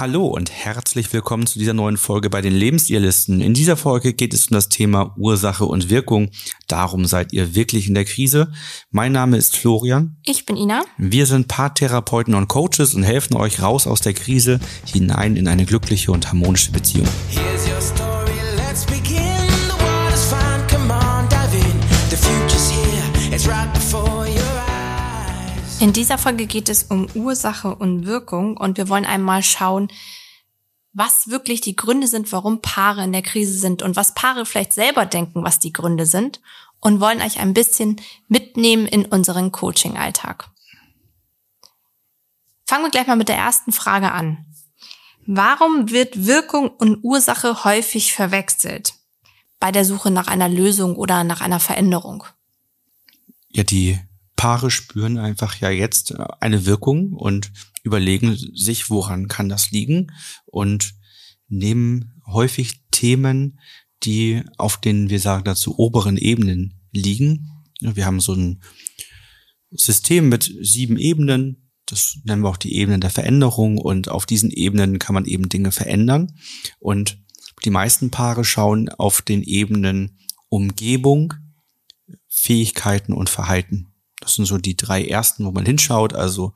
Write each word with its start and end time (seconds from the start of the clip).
Hallo 0.00 0.28
und 0.28 0.52
herzlich 0.52 1.12
willkommen 1.12 1.48
zu 1.48 1.58
dieser 1.58 1.72
neuen 1.72 1.96
Folge 1.96 2.30
bei 2.30 2.40
den 2.40 2.52
Lebensidealisten. 2.52 3.40
In 3.40 3.52
dieser 3.52 3.76
Folge 3.76 4.14
geht 4.14 4.32
es 4.32 4.46
um 4.46 4.54
das 4.54 4.68
Thema 4.68 5.12
Ursache 5.16 5.64
und 5.64 5.90
Wirkung. 5.90 6.30
Darum 6.68 7.04
seid 7.04 7.32
ihr 7.32 7.56
wirklich 7.56 7.88
in 7.88 7.94
der 7.94 8.04
Krise. 8.04 8.52
Mein 8.92 9.10
Name 9.10 9.36
ist 9.36 9.56
Florian. 9.56 10.16
Ich 10.24 10.46
bin 10.46 10.56
Ina. 10.56 10.84
Wir 10.98 11.26
sind 11.26 11.48
Paartherapeuten 11.48 12.36
und 12.36 12.46
Coaches 12.46 12.94
und 12.94 13.02
helfen 13.02 13.34
euch 13.34 13.60
raus 13.60 13.88
aus 13.88 14.00
der 14.00 14.14
Krise 14.14 14.60
hinein 14.84 15.34
in 15.34 15.48
eine 15.48 15.64
glückliche 15.64 16.12
und 16.12 16.28
harmonische 16.28 16.70
Beziehung. 16.70 17.08
In 25.80 25.92
dieser 25.92 26.18
Folge 26.18 26.46
geht 26.46 26.68
es 26.68 26.84
um 26.84 27.08
Ursache 27.14 27.74
und 27.74 28.04
Wirkung 28.06 28.56
und 28.56 28.76
wir 28.76 28.88
wollen 28.88 29.04
einmal 29.04 29.42
schauen, 29.42 29.88
was 30.92 31.28
wirklich 31.28 31.60
die 31.60 31.76
Gründe 31.76 32.08
sind, 32.08 32.32
warum 32.32 32.60
Paare 32.60 33.04
in 33.04 33.12
der 33.12 33.22
Krise 33.22 33.56
sind 33.56 33.82
und 33.82 33.94
was 33.94 34.14
Paare 34.14 34.44
vielleicht 34.44 34.72
selber 34.72 35.06
denken, 35.06 35.44
was 35.44 35.60
die 35.60 35.72
Gründe 35.72 36.06
sind 36.06 36.40
und 36.80 37.00
wollen 37.00 37.22
euch 37.22 37.38
ein 37.38 37.54
bisschen 37.54 38.00
mitnehmen 38.26 38.86
in 38.86 39.06
unseren 39.06 39.52
Coaching-Alltag. 39.52 40.50
Fangen 42.66 42.84
wir 42.84 42.90
gleich 42.90 43.06
mal 43.06 43.16
mit 43.16 43.28
der 43.28 43.36
ersten 43.36 43.72
Frage 43.72 44.10
an. 44.12 44.46
Warum 45.26 45.90
wird 45.90 46.26
Wirkung 46.26 46.68
und 46.68 47.04
Ursache 47.04 47.64
häufig 47.64 48.14
verwechselt 48.14 48.94
bei 49.60 49.70
der 49.70 49.84
Suche 49.84 50.10
nach 50.10 50.26
einer 50.26 50.48
Lösung 50.48 50.96
oder 50.96 51.22
nach 51.22 51.40
einer 51.40 51.60
Veränderung? 51.60 52.24
Ja, 53.50 53.62
die 53.62 53.98
Paare 54.38 54.70
spüren 54.70 55.18
einfach 55.18 55.56
ja 55.56 55.68
jetzt 55.68 56.12
äh, 56.12 56.24
eine 56.38 56.64
Wirkung 56.64 57.12
und 57.12 57.52
überlegen 57.82 58.36
sich, 58.36 58.88
woran 58.88 59.26
kann 59.26 59.48
das 59.48 59.72
liegen 59.72 60.12
und 60.46 60.94
nehmen 61.48 62.22
häufig 62.24 62.84
Themen, 62.92 63.58
die 64.04 64.44
auf 64.56 64.80
den, 64.80 65.10
wir 65.10 65.18
sagen 65.18 65.42
dazu, 65.44 65.76
oberen 65.76 66.16
Ebenen 66.16 66.80
liegen. 66.92 67.50
Wir 67.80 68.06
haben 68.06 68.20
so 68.20 68.32
ein 68.32 68.62
System 69.70 70.28
mit 70.28 70.54
sieben 70.60 70.98
Ebenen. 70.98 71.70
Das 71.84 72.20
nennen 72.22 72.42
wir 72.42 72.48
auch 72.48 72.56
die 72.58 72.76
Ebenen 72.76 73.00
der 73.00 73.10
Veränderung 73.10 73.76
und 73.76 74.08
auf 74.08 74.24
diesen 74.24 74.52
Ebenen 74.52 75.00
kann 75.00 75.14
man 75.14 75.24
eben 75.24 75.48
Dinge 75.48 75.72
verändern. 75.72 76.32
Und 76.78 77.18
die 77.64 77.70
meisten 77.70 78.12
Paare 78.12 78.44
schauen 78.44 78.88
auf 78.88 79.20
den 79.20 79.42
Ebenen 79.42 80.20
Umgebung, 80.48 81.34
Fähigkeiten 82.28 83.12
und 83.12 83.30
Verhalten. 83.30 83.88
Das 84.20 84.34
sind 84.34 84.46
so 84.46 84.58
die 84.58 84.76
drei 84.76 85.04
ersten, 85.04 85.44
wo 85.44 85.52
man 85.52 85.66
hinschaut. 85.66 86.12
Also 86.14 86.52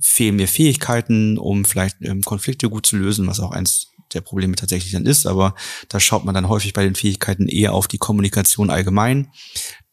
fehlen 0.00 0.36
mir 0.36 0.48
Fähigkeiten, 0.48 1.38
um 1.38 1.64
vielleicht 1.64 1.96
ähm, 2.02 2.22
Konflikte 2.22 2.68
gut 2.68 2.86
zu 2.86 2.96
lösen, 2.96 3.26
was 3.26 3.40
auch 3.40 3.50
eins 3.50 3.88
der 4.12 4.20
Probleme 4.20 4.54
tatsächlich 4.56 4.92
dann 4.92 5.06
ist. 5.06 5.26
Aber 5.26 5.54
da 5.88 6.00
schaut 6.00 6.24
man 6.24 6.34
dann 6.34 6.48
häufig 6.48 6.72
bei 6.72 6.84
den 6.84 6.94
Fähigkeiten 6.94 7.48
eher 7.48 7.72
auf 7.72 7.88
die 7.88 7.98
Kommunikation 7.98 8.70
allgemein. 8.70 9.30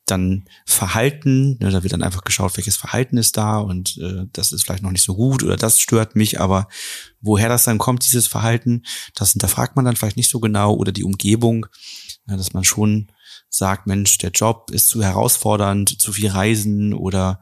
Dann 0.05 0.45
Verhalten, 0.66 1.58
ne, 1.59 1.69
da 1.69 1.83
wird 1.83 1.91
dann 1.91 2.03
einfach 2.03 2.23
geschaut, 2.23 2.55
welches 2.55 2.77
Verhalten 2.77 3.17
ist 3.17 3.36
da 3.36 3.59
und 3.59 3.97
äh, 3.97 4.25
das 4.31 4.53
ist 4.53 4.64
vielleicht 4.64 4.83
noch 4.83 4.92
nicht 4.92 5.03
so 5.03 5.16
gut 5.16 5.44
oder 5.44 5.58
das 5.58 5.81
stört 5.81 6.16
mich, 6.16 6.39
aber 6.39 6.69
woher 7.19 7.49
das 7.49 7.66
dann 7.66 7.77
kommt, 7.77 8.05
dieses 8.05 8.25
Verhalten, 8.25 8.83
das 9.16 9.33
hinterfragt 9.33 9.75
man 9.75 9.83
dann 9.83 9.97
vielleicht 9.97 10.16
nicht 10.16 10.30
so 10.30 10.39
genau 10.39 10.73
oder 10.75 10.94
die 10.94 11.03
Umgebung, 11.03 11.66
ja, 12.25 12.38
dass 12.38 12.53
man 12.53 12.64
schon 12.64 13.11
sagt, 13.58 13.88
Mensch, 13.88 14.17
der 14.19 14.31
Job 14.31 14.72
ist 14.72 14.88
zu 14.88 15.03
herausfordernd, 15.03 16.00
zu 16.00 16.13
viel 16.13 16.30
Reisen 16.30 16.94
oder 16.94 17.41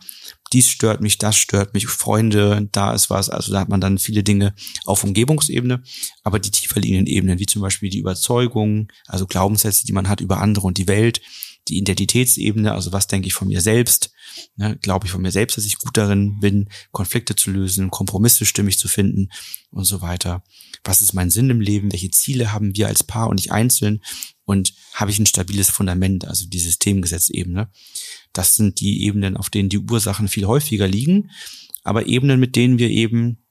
dies 0.53 0.69
stört 0.69 1.01
mich, 1.01 1.17
das 1.17 1.35
stört 1.35 1.73
mich, 1.73 1.87
Freunde, 1.87 2.67
da 2.71 2.93
ist 2.93 3.09
was. 3.09 3.29
Also 3.29 3.51
da 3.51 3.59
hat 3.59 3.69
man 3.69 3.81
dann 3.81 3.97
viele 3.97 4.23
Dinge 4.23 4.53
auf 4.85 5.03
Umgebungsebene, 5.03 5.83
aber 6.23 6.39
die 6.39 6.51
tiefer 6.51 6.79
liegenden 6.79 7.07
Ebenen, 7.07 7.39
wie 7.39 7.45
zum 7.45 7.61
Beispiel 7.61 7.89
die 7.89 7.99
Überzeugung, 7.99 8.87
also 9.07 9.25
Glaubenssätze, 9.25 9.85
die 9.85 9.93
man 9.93 10.07
hat 10.07 10.21
über 10.21 10.39
andere 10.39 10.67
und 10.67 10.77
die 10.77 10.87
Welt, 10.87 11.21
die 11.67 11.77
Identitätsebene, 11.77 12.73
also 12.73 12.93
was 12.93 13.07
denke 13.07 13.27
ich 13.27 13.33
von 13.33 13.47
mir 13.47 13.61
selbst, 13.61 14.11
ne, 14.55 14.77
glaube 14.81 15.05
ich 15.05 15.11
von 15.11 15.21
mir 15.21 15.31
selbst, 15.31 15.57
dass 15.57 15.65
ich 15.65 15.77
gut 15.77 15.97
darin 15.97 16.39
bin, 16.39 16.69
Konflikte 16.91 17.35
zu 17.35 17.51
lösen, 17.51 17.91
Kompromisse 17.91 18.45
stimmig 18.45 18.77
zu 18.79 18.87
finden 18.87 19.29
und 19.71 19.85
so 19.85 20.01
weiter. 20.01 20.43
Was 20.83 21.01
ist 21.01 21.13
mein 21.13 21.29
Sinn 21.29 21.49
im 21.49 21.61
Leben? 21.61 21.91
Welche 21.91 22.11
Ziele 22.11 22.51
haben 22.51 22.75
wir 22.75 22.87
als 22.87 23.03
Paar 23.03 23.29
und 23.29 23.35
nicht 23.35 23.51
einzeln? 23.51 24.01
und 24.45 24.73
habe 24.93 25.11
ich 25.11 25.19
ein 25.19 25.25
stabiles 25.25 25.69
Fundament, 25.69 26.25
also 26.25 26.47
die 26.47 26.59
Systemgesetzebene. 26.59 27.69
Das 28.31 28.55
sind 28.55 28.79
die 28.79 29.03
Ebenen, 29.03 29.35
auf 29.35 29.49
denen 29.49 29.69
die 29.69 29.79
Ursachen 29.79 30.27
viel 30.27 30.45
häufiger 30.45 30.87
liegen, 30.87 31.31
aber 31.83 32.07
Ebenen, 32.07 32.39
mit 32.39 32.55
denen 32.55 32.79
wir 32.79 32.89
eben 32.89 33.44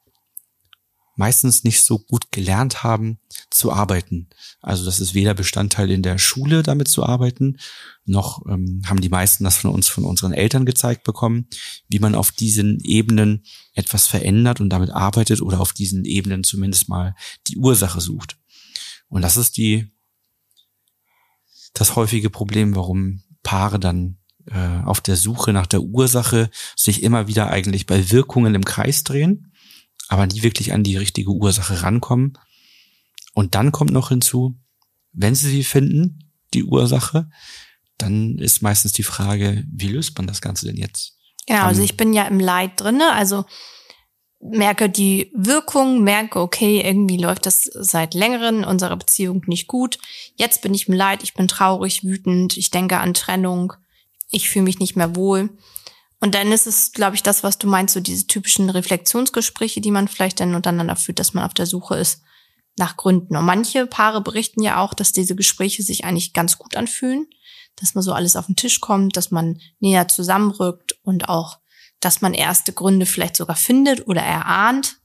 meistens 1.17 1.65
nicht 1.65 1.81
so 1.83 1.99
gut 1.99 2.33
gelernt 2.33 2.83
haben 2.83 3.19
zu 3.51 3.73
arbeiten. 3.73 4.29
Also 4.61 4.85
das 4.85 5.01
ist 5.01 5.15
weder 5.15 5.35
Bestandteil 5.35 5.91
in 5.91 6.03
der 6.03 6.19
Schule, 6.19 6.63
damit 6.63 6.89
zu 6.89 7.05
arbeiten, 7.05 7.59
noch 8.05 8.45
ähm, 8.47 8.83
haben 8.87 9.01
die 9.01 9.09
meisten 9.09 9.45
das 9.45 9.59
von 9.59 9.71
uns, 9.71 9.89
von 9.89 10.05
unseren 10.05 10.33
Eltern 10.33 10.67
gezeigt 10.67 11.05
bekommen, 11.05 11.47
wie 11.89 11.99
man 11.99 12.15
auf 12.15 12.33
diesen 12.33 12.81
Ebenen 12.81 13.45
etwas 13.75 14.07
verändert 14.07 14.61
und 14.61 14.71
damit 14.71 14.91
arbeitet 14.91 15.41
oder 15.41 15.61
auf 15.61 15.73
diesen 15.73 16.05
Ebenen 16.05 16.45
zumindest 16.45 16.89
mal 16.89 17.15
die 17.47 17.57
Ursache 17.57 18.01
sucht. 18.01 18.37
Und 19.09 19.23
das 19.23 19.37
ist 19.37 19.57
die 19.57 19.91
das 21.75 21.97
häufige 21.97 22.31
Problem, 22.31 22.77
warum 22.77 23.23
Paare 23.43 23.81
dann 23.81 24.19
äh, 24.47 24.83
auf 24.85 25.01
der 25.01 25.17
Suche 25.17 25.53
nach 25.53 25.67
der 25.67 25.83
Ursache 25.83 26.51
sich 26.77 27.03
immer 27.03 27.27
wieder 27.27 27.51
eigentlich 27.51 27.87
bei 27.87 28.11
Wirkungen 28.11 28.55
im 28.55 28.65
Kreis 28.65 29.05
drehen, 29.05 29.53
aber 30.09 30.27
nie 30.27 30.43
wirklich 30.43 30.73
an 30.73 30.83
die 30.83 30.97
richtige 30.97 31.31
Ursache 31.31 31.83
rankommen. 31.83 32.39
Und 33.35 33.55
dann 33.55 33.73
kommt 33.73 33.91
noch 33.91 34.11
hinzu, 34.11 34.57
wenn 35.13 35.35
sie 35.35 35.51
sie 35.51 35.65
finden, 35.65 36.31
die 36.53 36.65
Ursache, 36.65 37.29
dann 37.99 38.39
ist 38.39 38.63
meistens 38.63 38.93
die 38.93 39.03
Frage, 39.03 39.65
wie 39.71 39.89
löst 39.89 40.17
man 40.17 40.27
das 40.27 40.41
Ganze 40.41 40.67
denn 40.67 40.77
jetzt? 40.77 41.17
Genau, 41.47 41.65
also 41.65 41.83
ich 41.83 41.97
bin 41.97 42.13
ja 42.13 42.25
im 42.25 42.41
Leid 42.41 42.73
drinne, 42.81 43.13
also 43.13 43.45
merke 44.41 44.91
die 44.91 45.31
Wirkung, 45.35 46.03
merke, 46.03 46.41
okay, 46.41 46.83
irgendwie 46.85 47.17
läuft 47.17 47.47
das 47.47 47.65
seit 47.65 48.15
längerem 48.15 48.65
unserer 48.65 48.97
Beziehung 48.97 49.43
nicht 49.47 49.69
gut. 49.69 49.99
Jetzt 50.37 50.63
bin 50.63 50.75
ich 50.75 50.89
im 50.89 50.95
Leid, 50.95 51.23
ich 51.23 51.35
bin 51.35 51.49
traurig, 51.49 52.05
wütend, 52.05 52.57
ich 52.57 52.71
denke 52.71 52.99
an 52.99 53.15
Trennung, 53.15 53.73
ich 54.31 54.49
fühle 54.49 54.65
mich 54.65 54.79
nicht 54.79 54.97
mehr 54.97 55.17
wohl. 55.17 55.51
Und 56.25 56.35
dann 56.35 56.53
ist 56.53 56.67
es, 56.67 56.93
glaube 56.93 57.17
ich, 57.17 57.23
das, 57.23 57.43
was 57.43 57.59
du 57.59 57.67
meinst, 57.67 57.93
so 57.93 58.01
diese 58.01 58.27
typischen 58.27 58.71
Reflexionsgespräche, 58.71 59.83
die 59.83 59.91
man 59.91 60.09
vielleicht 60.09 60.41
dann 60.41 60.55
untereinander 60.55 60.97
führt, 60.97 61.19
dass 61.19 61.35
man 61.35 61.45
auf 61.45 61.53
der 61.53 61.67
Suche 61.67 61.97
ist 61.97 62.23
nach 62.79 62.97
Gründen. 62.97 63.37
Und 63.37 63.45
manche 63.45 63.87
Paare 63.87 64.23
berichten 64.23 64.63
ja 64.63 64.81
auch, 64.81 64.95
dass 64.95 65.13
diese 65.13 65.37
Gespräche 65.37 65.83
sich 65.83 66.07
eigentlich 66.07 66.33
ganz 66.33 66.57
gut 66.57 66.77
anfühlen, 66.77 67.27
dass 67.77 67.95
man 67.95 68.01
so 68.01 68.15
alles 68.15 68.37
auf 68.37 68.47
den 68.47 68.57
Tisch 68.57 68.81
kommt, 68.81 69.19
dass 69.19 69.33
man 69.33 69.61
näher 69.81 70.09
zusammenrückt 70.09 70.99
und 71.03 71.29
auch 71.29 71.59
dass 72.01 72.23
man 72.23 72.33
erste 72.33 72.73
Gründe 72.73 73.05
vielleicht 73.05 73.37
sogar 73.37 73.57
findet 73.57 74.09
oder 74.09 74.23
erahnt. 74.23 75.03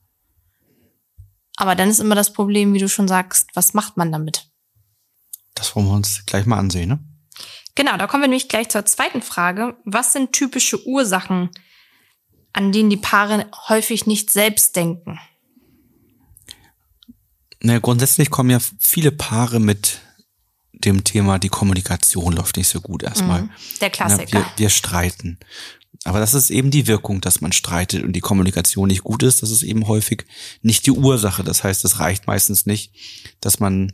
Aber 1.58 1.75
dann 1.75 1.90
ist 1.90 2.00
immer 2.00 2.16
das 2.16 2.31
Problem, 2.31 2.74
wie 2.74 2.79
du 2.79 2.88
schon 2.88 3.09
sagst, 3.09 3.50
was 3.56 3.74
macht 3.74 3.97
man 3.97 4.13
damit? 4.13 4.50
Das 5.53 5.75
wollen 5.75 5.88
wir 5.88 5.96
uns 5.96 6.25
gleich 6.25 6.46
mal 6.46 6.59
ansehen, 6.59 6.88
ne? 6.88 7.09
Genau, 7.75 7.97
da 7.97 8.07
kommen 8.07 8.24
wir 8.24 8.28
nämlich 8.28 8.50
gleich 8.50 8.69
zur 8.69 8.85
zweiten 8.85 9.22
Frage. 9.22 9.78
Was 9.85 10.13
sind 10.13 10.34
typische 10.34 10.85
Ursachen, 10.85 11.50
an 12.53 12.72
denen 12.72 12.90
die 12.90 12.97
Paare 12.97 13.50
häufig 13.69 14.06
nicht 14.06 14.31
selbst 14.31 14.75
denken? 14.75 15.19
Na, 17.62 17.79
grundsätzlich 17.79 18.29
kommen 18.29 18.50
ja 18.50 18.59
viele 18.79 19.12
Paare 19.12 19.59
mit 19.59 20.00
dem 20.74 21.03
Thema, 21.03 21.40
die 21.40 21.50
Kommunikation 21.50 22.34
läuft 22.34 22.56
nicht 22.58 22.69
so 22.69 22.79
gut 22.79 23.03
erstmal. 23.03 23.44
Mhm, 23.44 23.50
der 23.81 23.90
Klassiker. 23.90 24.28
Na, 24.31 24.40
wir, 24.40 24.46
wir 24.56 24.69
streiten. 24.69 25.38
Aber 26.06 26.19
das 26.19 26.34
ist 26.34 26.50
eben 26.50 26.72
die 26.72 26.88
Wirkung, 26.88 27.19
dass 27.19 27.41
man 27.41 27.52
streitet 27.52 28.03
und 28.03 28.13
die 28.13 28.22
Kommunikation 28.22 28.88
nicht 28.88 29.03
gut 29.03 29.22
ist. 29.24 29.44
Das 29.44 29.52
ist 29.52 29.63
eben 29.63 29.88
häufig 29.88 30.25
nicht 30.62 30.85
die 30.85 30.91
Ursache. 30.91 31.44
Das 31.44 31.63
heißt, 31.63 31.84
es 31.84 32.00
reicht 32.00 32.28
meistens 32.28 32.66
nicht, 32.66 32.93
dass 33.41 33.59
man 33.59 33.91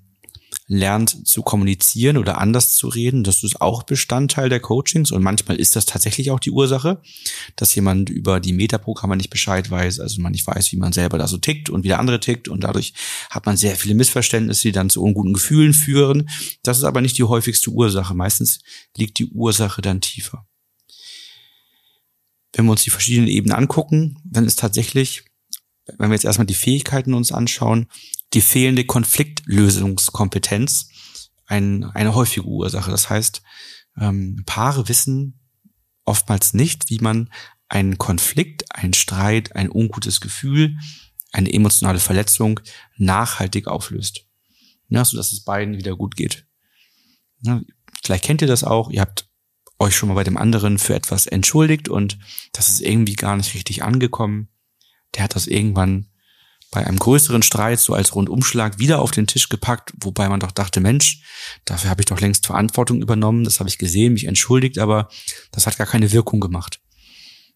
lernt 0.68 1.28
zu 1.28 1.44
kommunizieren 1.44 2.18
oder 2.18 2.40
anders 2.40 2.74
zu 2.74 2.88
reden. 2.88 3.24
Das 3.24 3.44
ist 3.44 3.62
auch 3.62 3.84
Bestandteil 3.84 4.50
der 4.50 4.60
Coachings 4.60 5.12
und 5.12 5.22
manchmal 5.22 5.58
ist 5.58 5.76
das 5.76 5.86
tatsächlich 5.86 6.32
auch 6.32 6.40
die 6.40 6.52
Ursache, 6.52 7.02
dass 7.56 7.76
jemand 7.76 8.10
über 8.10 8.40
die 8.40 8.54
Metaprogramme 8.54 9.16
nicht 9.16 9.30
Bescheid 9.30 9.70
weiß, 9.70 10.00
also 10.00 10.22
man 10.22 10.32
nicht 10.32 10.48
weiß, 10.48 10.72
wie 10.72 10.78
man 10.78 10.94
selber 10.94 11.18
da 11.18 11.28
so 11.28 11.38
tickt 11.38 11.70
und 11.70 11.84
wie 11.84 11.90
der 11.90 12.00
andere 12.00 12.20
tickt 12.20 12.48
und 12.48 12.64
dadurch 12.64 12.94
hat 13.30 13.46
man 13.46 13.58
sehr 13.58 13.76
viele 13.76 13.96
Missverständnisse, 13.96 14.70
die 14.70 14.72
dann 14.72 14.90
zu 14.90 15.04
unguten 15.04 15.34
Gefühlen 15.34 15.74
führen. 15.74 16.30
Das 16.64 16.78
ist 16.78 16.84
aber 16.84 17.02
nicht 17.02 17.18
die 17.18 17.24
häufigste 17.24 17.70
Ursache. 17.70 18.16
Meistens 18.16 18.60
liegt 18.98 19.20
die 19.20 19.28
Ursache 19.28 19.82
dann 19.82 20.02
tiefer 20.02 20.46
wenn 22.56 22.66
wir 22.66 22.72
uns 22.72 22.84
die 22.84 22.90
verschiedenen 22.90 23.28
Ebenen 23.28 23.56
angucken, 23.56 24.18
dann 24.24 24.46
ist 24.46 24.60
tatsächlich, 24.60 25.26
wenn 25.98 26.10
wir 26.10 26.16
jetzt 26.16 26.26
erstmal 26.26 26.48
die 26.48 26.54
Fähigkeiten 26.54 27.14
uns 27.14 27.32
anschauen, 27.32 27.88
die 28.36 28.42
fehlende 28.42 28.86
Konfliktlösungskompetenz 28.86 30.90
ein, 31.48 31.86
eine 31.86 32.14
häufige 32.14 32.46
Ursache. 32.46 32.92
Das 32.92 33.10
heißt, 33.10 33.42
ähm, 34.00 34.44
Paare 34.46 34.90
wissen 34.90 35.40
oftmals 36.04 36.54
nicht, 36.54 36.90
wie 36.90 37.00
man 37.00 37.32
einen 37.68 37.98
Konflikt, 37.98 38.76
einen 38.76 38.94
Streit, 38.94 39.56
ein 39.56 39.72
ungutes 39.72 40.22
Gefühl, 40.22 40.78
eine 41.32 41.52
emotionale 41.52 42.00
Verletzung 42.00 42.60
nachhaltig 42.98 43.68
auflöst. 43.68 44.26
Ja, 44.90 45.04
so 45.04 45.18
dass 45.18 45.32
es 45.32 45.44
beiden 45.44 45.78
wieder 45.78 45.96
gut 45.96 46.16
geht. 46.16 46.46
Ja, 47.42 47.62
vielleicht 48.04 48.24
kennt 48.24 48.42
ihr 48.42 48.48
das 48.48 48.64
auch. 48.64 48.92
Ihr 48.92 49.02
habt 49.02 49.28
euch 49.80 49.96
schon 49.96 50.10
mal 50.10 50.16
bei 50.16 50.24
dem 50.24 50.38
anderen 50.38 50.78
für 50.78 50.96
etwas 50.96 51.26
entschuldigt 51.26 51.90
und 51.90 52.18
das 52.54 52.70
ist 52.70 52.82
irgendwie 52.82 53.16
gar 53.16 53.36
nicht 53.36 53.54
richtig 53.56 53.84
angekommen. 53.84 54.50
Der 55.16 55.24
hat 55.24 55.36
das 55.36 55.48
irgendwann 55.48 56.08
bei 56.76 56.86
einem 56.86 57.00
größeren 57.00 57.42
Streit 57.42 57.80
so 57.80 57.94
als 57.94 58.14
Rundumschlag 58.16 58.80
wieder 58.80 59.00
auf 59.00 59.12
den 59.12 59.28
Tisch 59.28 59.48
gepackt, 59.48 59.94
wobei 59.98 60.28
man 60.28 60.42
doch 60.42 60.52
dachte, 60.52 60.82
Mensch, 60.82 61.24
dafür 61.64 61.90
habe 61.90 62.02
ich 62.02 62.06
doch 62.06 62.20
längst 62.20 62.46
Verantwortung 62.46 63.02
übernommen, 63.02 63.46
das 63.46 63.60
habe 63.60 63.70
ich 63.70 63.78
gesehen, 63.78 64.12
mich 64.12 64.26
entschuldigt, 64.26 64.78
aber 64.78 65.08
das 65.52 65.68
hat 65.68 65.78
gar 65.78 65.88
keine 65.88 66.12
Wirkung 66.12 66.42
gemacht. 66.42 66.82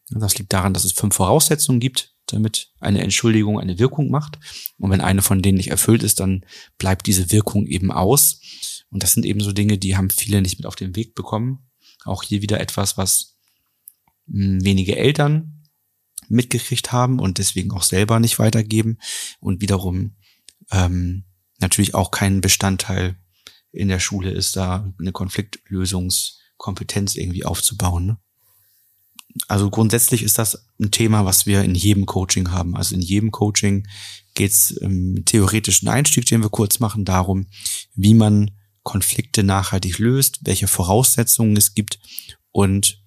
Das 0.10 0.38
liegt 0.38 0.54
daran, 0.54 0.74
dass 0.74 0.86
es 0.86 0.94
fünf 0.94 1.16
Voraussetzungen 1.16 1.82
gibt, 1.82 2.16
damit 2.28 2.72
eine 2.80 3.02
Entschuldigung 3.02 3.60
eine 3.60 3.78
Wirkung 3.78 4.10
macht. 4.10 4.40
Und 4.78 4.90
wenn 4.90 5.02
eine 5.02 5.22
von 5.22 5.42
denen 5.42 5.58
nicht 5.58 5.70
erfüllt 5.70 6.02
ist, 6.02 6.22
dann 6.22 6.46
bleibt 6.78 7.06
diese 7.06 7.30
Wirkung 7.30 7.68
eben 7.68 7.92
aus. 7.92 8.40
Und 8.90 9.04
das 9.04 9.12
sind 9.14 9.26
eben 9.26 9.42
so 9.42 9.52
Dinge, 9.52 9.78
die 9.78 9.98
haben 9.98 10.10
viele 10.10 10.42
nicht 10.42 10.58
mit 10.58 10.66
auf 10.66 10.78
den 10.78 10.96
Weg 10.96 11.14
bekommen. 11.14 11.70
Auch 12.06 12.24
hier 12.24 12.42
wieder 12.42 12.62
etwas, 12.62 12.98
was 12.98 13.36
hm, 14.32 14.64
wenige 14.64 14.96
Eltern 14.96 15.59
mitgekriegt 16.30 16.92
haben 16.92 17.20
und 17.20 17.38
deswegen 17.38 17.72
auch 17.72 17.84
selber 17.84 18.20
nicht 18.20 18.40
weitergeben 18.40 18.98
und 19.40 19.62
wiederum 19.62 20.16
ähm, 20.72 21.26
natürlich 21.60 21.96
auch 21.96 22.12
kein 22.12 22.42
Bestandteil 22.42 23.16
in 23.72 23.88
der 23.88 24.00
Schule 24.00 24.32
ist, 24.32 24.56
da 24.56 24.92
eine 25.00 25.12
Konfliktlösungskompetenz 25.12 27.16
irgendwie 27.16 27.46
aufzubauen. 27.46 28.06
Ne? 28.06 28.18
Also 29.48 29.70
grundsätzlich 29.70 30.24
ist 30.24 30.40
das 30.40 30.66
ein 30.80 30.92
Thema, 30.92 31.26
was 31.26 31.46
wir 31.46 31.64
in 31.64 31.76
jedem 31.76 32.06
Coaching 32.06 32.52
haben. 32.52 32.76
Also 32.76 32.96
in 32.96 33.02
jedem 33.02 33.32
Coaching 33.32 33.88
geht 34.34 34.52
es 34.52 34.72
im 34.72 35.24
theoretischen 35.26 35.88
Einstieg, 35.88 36.26
den 36.26 36.42
wir 36.42 36.50
kurz 36.50 36.80
machen, 36.80 37.06
darum, 37.06 37.48
wie 37.94 38.14
man 38.14 38.52
Konflikte 38.84 39.44
nachhaltig 39.44 40.00
löst, 40.00 40.40
welche 40.44 40.68
Voraussetzungen 40.68 41.56
es 41.58 41.76
gibt 41.76 42.00
und 42.52 42.99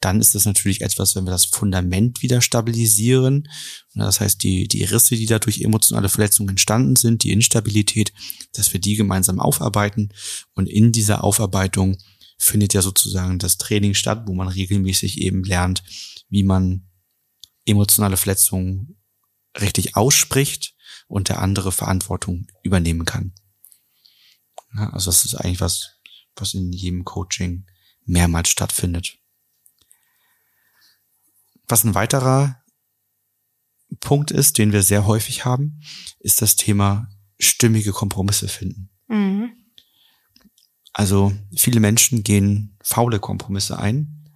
dann 0.00 0.20
ist 0.20 0.34
das 0.34 0.44
natürlich 0.44 0.80
etwas, 0.82 1.16
wenn 1.16 1.24
wir 1.24 1.32
das 1.32 1.44
Fundament 1.44 2.22
wieder 2.22 2.40
stabilisieren. 2.40 3.48
Das 3.94 4.20
heißt, 4.20 4.42
die, 4.42 4.68
die 4.68 4.84
Risse, 4.84 5.16
die 5.16 5.26
dadurch 5.26 5.60
emotionale 5.60 6.08
Verletzungen 6.08 6.50
entstanden 6.50 6.94
sind, 6.94 7.24
die 7.24 7.32
Instabilität, 7.32 8.12
dass 8.52 8.72
wir 8.72 8.80
die 8.80 8.94
gemeinsam 8.94 9.40
aufarbeiten. 9.40 10.10
Und 10.54 10.68
in 10.68 10.92
dieser 10.92 11.24
Aufarbeitung 11.24 11.98
findet 12.38 12.74
ja 12.74 12.82
sozusagen 12.82 13.40
das 13.40 13.58
Training 13.58 13.94
statt, 13.94 14.22
wo 14.26 14.34
man 14.34 14.46
regelmäßig 14.46 15.20
eben 15.20 15.42
lernt, 15.42 15.82
wie 16.28 16.44
man 16.44 16.88
emotionale 17.64 18.16
Verletzungen 18.16 18.96
richtig 19.60 19.96
ausspricht 19.96 20.74
und 21.08 21.28
der 21.28 21.40
andere 21.40 21.72
Verantwortung 21.72 22.46
übernehmen 22.62 23.04
kann. 23.04 23.34
Ja, 24.74 24.90
also 24.90 25.10
das 25.10 25.24
ist 25.24 25.34
eigentlich 25.34 25.60
was, 25.60 25.96
was 26.36 26.54
in 26.54 26.72
jedem 26.72 27.04
Coaching 27.04 27.66
mehrmals 28.04 28.48
stattfindet. 28.48 29.18
Was 31.68 31.84
ein 31.84 31.94
weiterer 31.94 32.62
Punkt 34.00 34.30
ist, 34.30 34.58
den 34.58 34.72
wir 34.72 34.82
sehr 34.82 35.06
häufig 35.06 35.44
haben, 35.44 35.80
ist 36.18 36.42
das 36.42 36.56
Thema 36.56 37.08
stimmige 37.38 37.92
Kompromisse 37.92 38.48
finden. 38.48 38.90
Mhm. 39.08 39.52
Also 40.92 41.32
viele 41.54 41.80
Menschen 41.80 42.22
gehen 42.24 42.76
faule 42.82 43.20
Kompromisse 43.20 43.78
ein. 43.78 44.30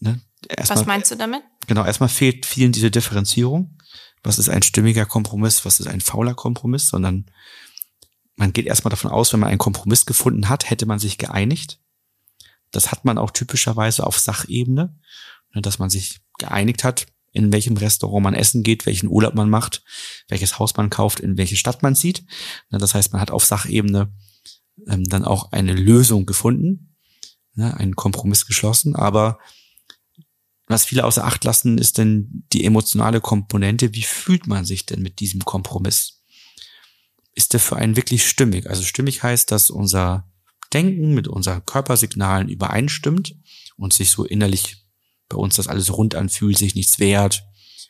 Ne? 0.00 0.20
Was 0.56 0.86
meinst 0.86 1.10
du 1.10 1.16
damit? 1.16 1.42
Genau, 1.66 1.84
erstmal 1.84 2.08
fehlt 2.08 2.46
vielen 2.46 2.72
diese 2.72 2.90
Differenzierung. 2.90 3.78
Was 4.22 4.38
ist 4.38 4.48
ein 4.48 4.62
stimmiger 4.62 5.06
Kompromiss, 5.06 5.64
was 5.64 5.80
ist 5.80 5.86
ein 5.86 6.00
fauler 6.00 6.34
Kompromiss, 6.34 6.88
sondern 6.88 7.26
man 8.36 8.52
geht 8.52 8.66
erstmal 8.66 8.90
davon 8.90 9.10
aus, 9.10 9.32
wenn 9.32 9.40
man 9.40 9.48
einen 9.48 9.58
Kompromiss 9.58 10.06
gefunden 10.06 10.48
hat, 10.48 10.70
hätte 10.70 10.86
man 10.86 10.98
sich 10.98 11.18
geeinigt. 11.18 11.80
Das 12.70 12.92
hat 12.92 13.04
man 13.04 13.18
auch 13.18 13.30
typischerweise 13.30 14.06
auf 14.06 14.18
Sachebene, 14.18 14.84
ne, 14.84 15.00
dass 15.54 15.78
man 15.78 15.90
sich 15.90 16.20
geeinigt 16.38 16.84
hat, 16.84 17.06
in 17.32 17.52
welchem 17.52 17.76
Restaurant 17.76 18.24
man 18.24 18.34
essen 18.34 18.62
geht, 18.62 18.86
welchen 18.86 19.08
Urlaub 19.08 19.34
man 19.34 19.50
macht, 19.50 19.82
welches 20.28 20.58
Haus 20.58 20.76
man 20.76 20.90
kauft, 20.90 21.20
in 21.20 21.36
welche 21.36 21.56
Stadt 21.56 21.82
man 21.82 21.94
zieht. 21.94 22.24
Ne, 22.70 22.78
das 22.78 22.94
heißt, 22.94 23.12
man 23.12 23.20
hat 23.20 23.30
auf 23.30 23.44
Sachebene 23.44 24.12
ähm, 24.88 25.04
dann 25.04 25.24
auch 25.24 25.52
eine 25.52 25.74
Lösung 25.74 26.26
gefunden, 26.26 26.96
ne, 27.54 27.76
einen 27.76 27.96
Kompromiss 27.96 28.46
geschlossen. 28.46 28.96
Aber 28.96 29.38
was 30.66 30.84
viele 30.84 31.04
außer 31.04 31.24
Acht 31.24 31.44
lassen, 31.44 31.78
ist 31.78 31.98
denn 31.98 32.44
die 32.52 32.64
emotionale 32.64 33.20
Komponente. 33.20 33.94
Wie 33.94 34.02
fühlt 34.02 34.46
man 34.46 34.64
sich 34.64 34.86
denn 34.86 35.02
mit 35.02 35.20
diesem 35.20 35.44
Kompromiss? 35.44 36.22
Ist 37.34 37.52
der 37.52 37.60
für 37.60 37.76
einen 37.76 37.96
wirklich 37.96 38.28
stimmig? 38.28 38.68
Also 38.68 38.82
stimmig 38.82 39.22
heißt, 39.22 39.50
dass 39.50 39.70
unser 39.70 40.30
Denken 40.72 41.14
mit 41.14 41.28
unseren 41.28 41.64
Körpersignalen 41.64 42.48
übereinstimmt 42.48 43.36
und 43.76 43.94
sich 43.94 44.10
so 44.10 44.24
innerlich 44.24 44.87
bei 45.28 45.36
uns 45.36 45.56
das 45.56 45.68
alles 45.68 45.92
rund 45.92 46.14
anfühlt, 46.14 46.58
sich 46.58 46.74
nichts 46.74 46.98
wehrt, 46.98 47.44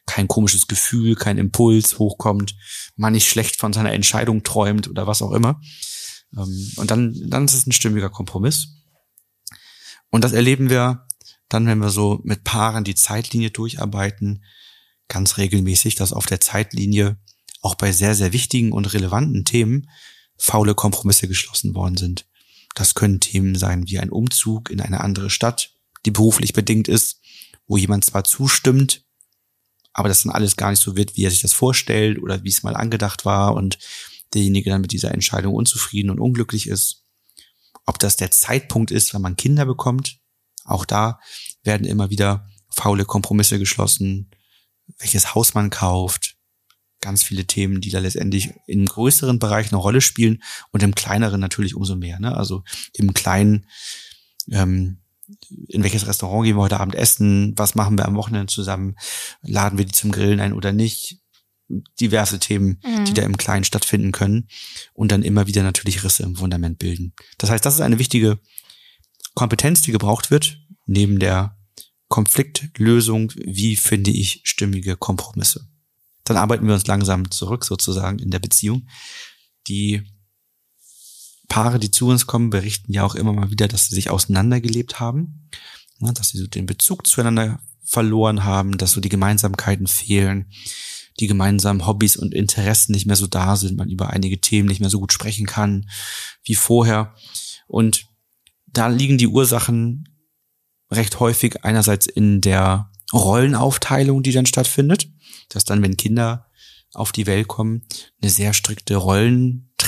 kein 0.06 0.28
komisches 0.28 0.66
Gefühl, 0.66 1.14
kein 1.14 1.38
Impuls 1.38 1.98
hochkommt, 1.98 2.56
man 2.96 3.12
nicht 3.12 3.28
schlecht 3.28 3.56
von 3.56 3.72
seiner 3.72 3.92
Entscheidung 3.92 4.42
träumt 4.42 4.88
oder 4.88 5.06
was 5.06 5.22
auch 5.22 5.32
immer. 5.32 5.60
Ähm, 6.36 6.72
und 6.76 6.90
dann, 6.90 7.14
dann 7.28 7.44
ist 7.44 7.54
es 7.54 7.66
ein 7.66 7.72
stimmiger 7.72 8.10
Kompromiss. 8.10 8.68
Und 10.10 10.24
das 10.24 10.32
erleben 10.32 10.70
wir 10.70 11.06
dann, 11.48 11.66
wenn 11.66 11.78
wir 11.78 11.90
so 11.90 12.20
mit 12.24 12.44
Paaren 12.44 12.84
die 12.84 12.94
Zeitlinie 12.94 13.50
durcharbeiten, 13.50 14.44
ganz 15.08 15.38
regelmäßig, 15.38 15.94
dass 15.94 16.12
auf 16.12 16.26
der 16.26 16.40
Zeitlinie 16.40 17.18
auch 17.62 17.74
bei 17.74 17.92
sehr, 17.92 18.14
sehr 18.14 18.32
wichtigen 18.32 18.72
und 18.72 18.92
relevanten 18.92 19.44
Themen 19.44 19.88
faule 20.36 20.74
Kompromisse 20.74 21.28
geschlossen 21.28 21.74
worden 21.74 21.96
sind. 21.96 22.26
Das 22.74 22.94
können 22.94 23.20
Themen 23.20 23.56
sein 23.56 23.88
wie 23.88 23.98
ein 23.98 24.10
Umzug 24.10 24.70
in 24.70 24.80
eine 24.80 25.00
andere 25.00 25.30
Stadt, 25.30 25.72
die 26.06 26.10
beruflich 26.10 26.52
bedingt 26.52 26.86
ist, 26.86 27.20
wo 27.68 27.76
jemand 27.76 28.04
zwar 28.04 28.24
zustimmt, 28.24 29.04
aber 29.92 30.08
das 30.08 30.22
dann 30.22 30.32
alles 30.32 30.56
gar 30.56 30.70
nicht 30.70 30.82
so 30.82 30.96
wird, 30.96 31.16
wie 31.16 31.24
er 31.24 31.30
sich 31.30 31.42
das 31.42 31.52
vorstellt 31.52 32.20
oder 32.20 32.42
wie 32.42 32.48
es 32.48 32.62
mal 32.62 32.76
angedacht 32.76 33.24
war 33.24 33.54
und 33.54 33.78
derjenige 34.34 34.70
dann 34.70 34.80
mit 34.80 34.92
dieser 34.92 35.12
Entscheidung 35.12 35.54
unzufrieden 35.54 36.10
und 36.10 36.20
unglücklich 36.20 36.66
ist. 36.66 37.04
Ob 37.86 37.98
das 37.98 38.16
der 38.16 38.30
Zeitpunkt 38.30 38.90
ist, 38.90 39.14
wenn 39.14 39.22
man 39.22 39.36
Kinder 39.36 39.64
bekommt, 39.64 40.18
auch 40.64 40.84
da 40.84 41.20
werden 41.62 41.86
immer 41.86 42.10
wieder 42.10 42.48
faule 42.70 43.04
Kompromisse 43.04 43.58
geschlossen, 43.58 44.30
welches 44.98 45.34
Haus 45.34 45.54
man 45.54 45.70
kauft, 45.70 46.36
ganz 47.00 47.22
viele 47.22 47.46
Themen, 47.46 47.80
die 47.80 47.90
da 47.90 47.98
letztendlich 47.98 48.50
im 48.66 48.84
größeren 48.84 49.38
Bereich 49.38 49.68
eine 49.68 49.80
Rolle 49.80 50.00
spielen 50.00 50.42
und 50.70 50.82
im 50.82 50.94
kleineren 50.94 51.40
natürlich 51.40 51.74
umso 51.74 51.96
mehr. 51.96 52.18
Ne? 52.20 52.36
Also 52.36 52.64
im 52.92 53.14
kleinen 53.14 53.66
ähm, 54.50 54.98
in 55.68 55.82
welches 55.82 56.06
Restaurant 56.06 56.44
gehen 56.44 56.56
wir 56.56 56.62
heute 56.62 56.80
Abend 56.80 56.94
essen, 56.94 57.52
was 57.56 57.74
machen 57.74 57.98
wir 57.98 58.06
am 58.06 58.16
Wochenende 58.16 58.52
zusammen, 58.52 58.96
laden 59.42 59.78
wir 59.78 59.84
die 59.84 59.92
zum 59.92 60.12
Grillen 60.12 60.40
ein 60.40 60.52
oder 60.52 60.72
nicht, 60.72 61.18
diverse 62.00 62.38
Themen, 62.38 62.80
mhm. 62.84 63.04
die 63.04 63.14
da 63.14 63.22
im 63.22 63.36
Kleinen 63.36 63.64
stattfinden 63.64 64.12
können 64.12 64.48
und 64.94 65.12
dann 65.12 65.22
immer 65.22 65.46
wieder 65.46 65.62
natürlich 65.62 66.02
Risse 66.02 66.22
im 66.22 66.36
Fundament 66.36 66.78
bilden. 66.78 67.12
Das 67.36 67.50
heißt, 67.50 67.64
das 67.64 67.74
ist 67.74 67.80
eine 67.80 67.98
wichtige 67.98 68.38
Kompetenz, 69.34 69.82
die 69.82 69.92
gebraucht 69.92 70.30
wird, 70.30 70.58
neben 70.86 71.18
der 71.18 71.56
Konfliktlösung, 72.08 73.32
wie 73.36 73.76
finde 73.76 74.10
ich 74.10 74.40
stimmige 74.44 74.96
Kompromisse. 74.96 75.68
Dann 76.24 76.38
arbeiten 76.38 76.66
wir 76.66 76.74
uns 76.74 76.86
langsam 76.86 77.30
zurück 77.30 77.64
sozusagen 77.64 78.18
in 78.18 78.30
der 78.30 78.38
Beziehung. 78.38 78.88
Die 79.66 80.02
Paare, 81.48 81.78
die 81.78 81.90
zu 81.90 82.08
uns 82.08 82.26
kommen, 82.26 82.50
berichten 82.50 82.92
ja 82.92 83.04
auch 83.04 83.14
immer 83.14 83.32
mal 83.32 83.50
wieder, 83.50 83.68
dass 83.68 83.88
sie 83.88 83.94
sich 83.94 84.10
auseinandergelebt 84.10 85.00
haben, 85.00 85.48
ne, 85.98 86.12
dass 86.12 86.30
sie 86.30 86.38
so 86.38 86.46
den 86.46 86.66
Bezug 86.66 87.06
zueinander 87.06 87.60
verloren 87.82 88.44
haben, 88.44 88.76
dass 88.76 88.92
so 88.92 89.00
die 89.00 89.08
Gemeinsamkeiten 89.08 89.86
fehlen, 89.86 90.50
die 91.20 91.26
gemeinsamen 91.26 91.86
Hobbys 91.86 92.16
und 92.16 92.34
Interessen 92.34 92.92
nicht 92.92 93.06
mehr 93.06 93.16
so 93.16 93.26
da 93.26 93.56
sind, 93.56 93.76
man 93.76 93.88
über 93.88 94.10
einige 94.10 94.40
Themen 94.40 94.68
nicht 94.68 94.80
mehr 94.80 94.90
so 94.90 95.00
gut 95.00 95.12
sprechen 95.12 95.46
kann 95.46 95.88
wie 96.44 96.54
vorher. 96.54 97.14
Und 97.66 98.06
da 98.66 98.88
liegen 98.88 99.18
die 99.18 99.26
Ursachen 99.26 100.08
recht 100.90 101.18
häufig 101.18 101.64
einerseits 101.64 102.06
in 102.06 102.40
der 102.40 102.90
Rollenaufteilung, 103.12 104.22
die 104.22 104.32
dann 104.32 104.46
stattfindet, 104.46 105.08
dass 105.48 105.64
dann, 105.64 105.82
wenn 105.82 105.96
Kinder 105.96 106.46
auf 106.92 107.12
die 107.12 107.26
Welt 107.26 107.48
kommen, 107.48 107.86
eine 108.20 108.30
sehr 108.30 108.52
strikte 108.52 108.96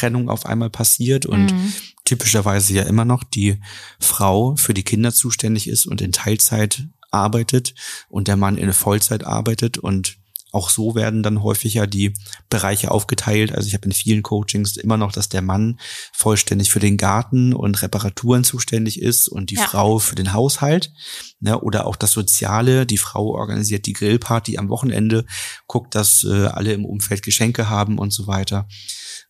Rollentrennung 0.00 0.28
auf 0.28 0.46
einmal 0.46 0.70
passiert 0.70 1.26
und 1.26 1.52
mhm. 1.52 1.72
typischerweise 2.04 2.74
ja 2.74 2.82
immer 2.84 3.04
noch 3.04 3.24
die 3.24 3.60
Frau 3.98 4.56
für 4.56 4.74
die 4.74 4.82
Kinder 4.82 5.12
zuständig 5.12 5.68
ist 5.68 5.86
und 5.86 6.00
in 6.00 6.12
Teilzeit 6.12 6.86
arbeitet 7.10 7.74
und 8.08 8.28
der 8.28 8.36
Mann 8.36 8.56
in 8.56 8.72
Vollzeit 8.72 9.24
arbeitet 9.24 9.78
und 9.78 10.16
auch 10.52 10.68
so 10.68 10.96
werden 10.96 11.22
dann 11.22 11.44
häufiger 11.44 11.86
die 11.86 12.12
Bereiche 12.48 12.90
aufgeteilt. 12.90 13.52
Also 13.52 13.68
ich 13.68 13.74
habe 13.74 13.86
in 13.86 13.92
vielen 13.92 14.24
Coachings 14.24 14.76
immer 14.76 14.96
noch, 14.96 15.12
dass 15.12 15.28
der 15.28 15.42
Mann 15.42 15.78
vollständig 16.12 16.70
für 16.70 16.80
den 16.80 16.96
Garten 16.96 17.52
und 17.54 17.80
Reparaturen 17.82 18.42
zuständig 18.42 19.00
ist 19.00 19.28
und 19.28 19.50
die 19.50 19.56
ja. 19.56 19.62
Frau 19.62 20.00
für 20.00 20.16
den 20.16 20.32
Haushalt. 20.32 20.92
Ne? 21.38 21.60
Oder 21.60 21.86
auch 21.86 21.94
das 21.94 22.10
Soziale. 22.10 22.84
Die 22.84 22.98
Frau 22.98 23.28
organisiert 23.28 23.86
die 23.86 23.92
Grillparty 23.92 24.58
am 24.58 24.68
Wochenende, 24.70 25.24
guckt, 25.68 25.94
dass 25.94 26.24
äh, 26.24 26.46
alle 26.46 26.72
im 26.72 26.84
Umfeld 26.84 27.22
Geschenke 27.22 27.70
haben 27.70 27.98
und 27.98 28.12
so 28.12 28.26
weiter. 28.26 28.66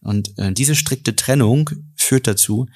Und 0.02 0.36
äh, 0.38 0.52
diese 0.52 0.74
strikte 0.74 1.14
Trennung 1.16 1.70
führt 1.96 2.26
dazu, 2.26 2.66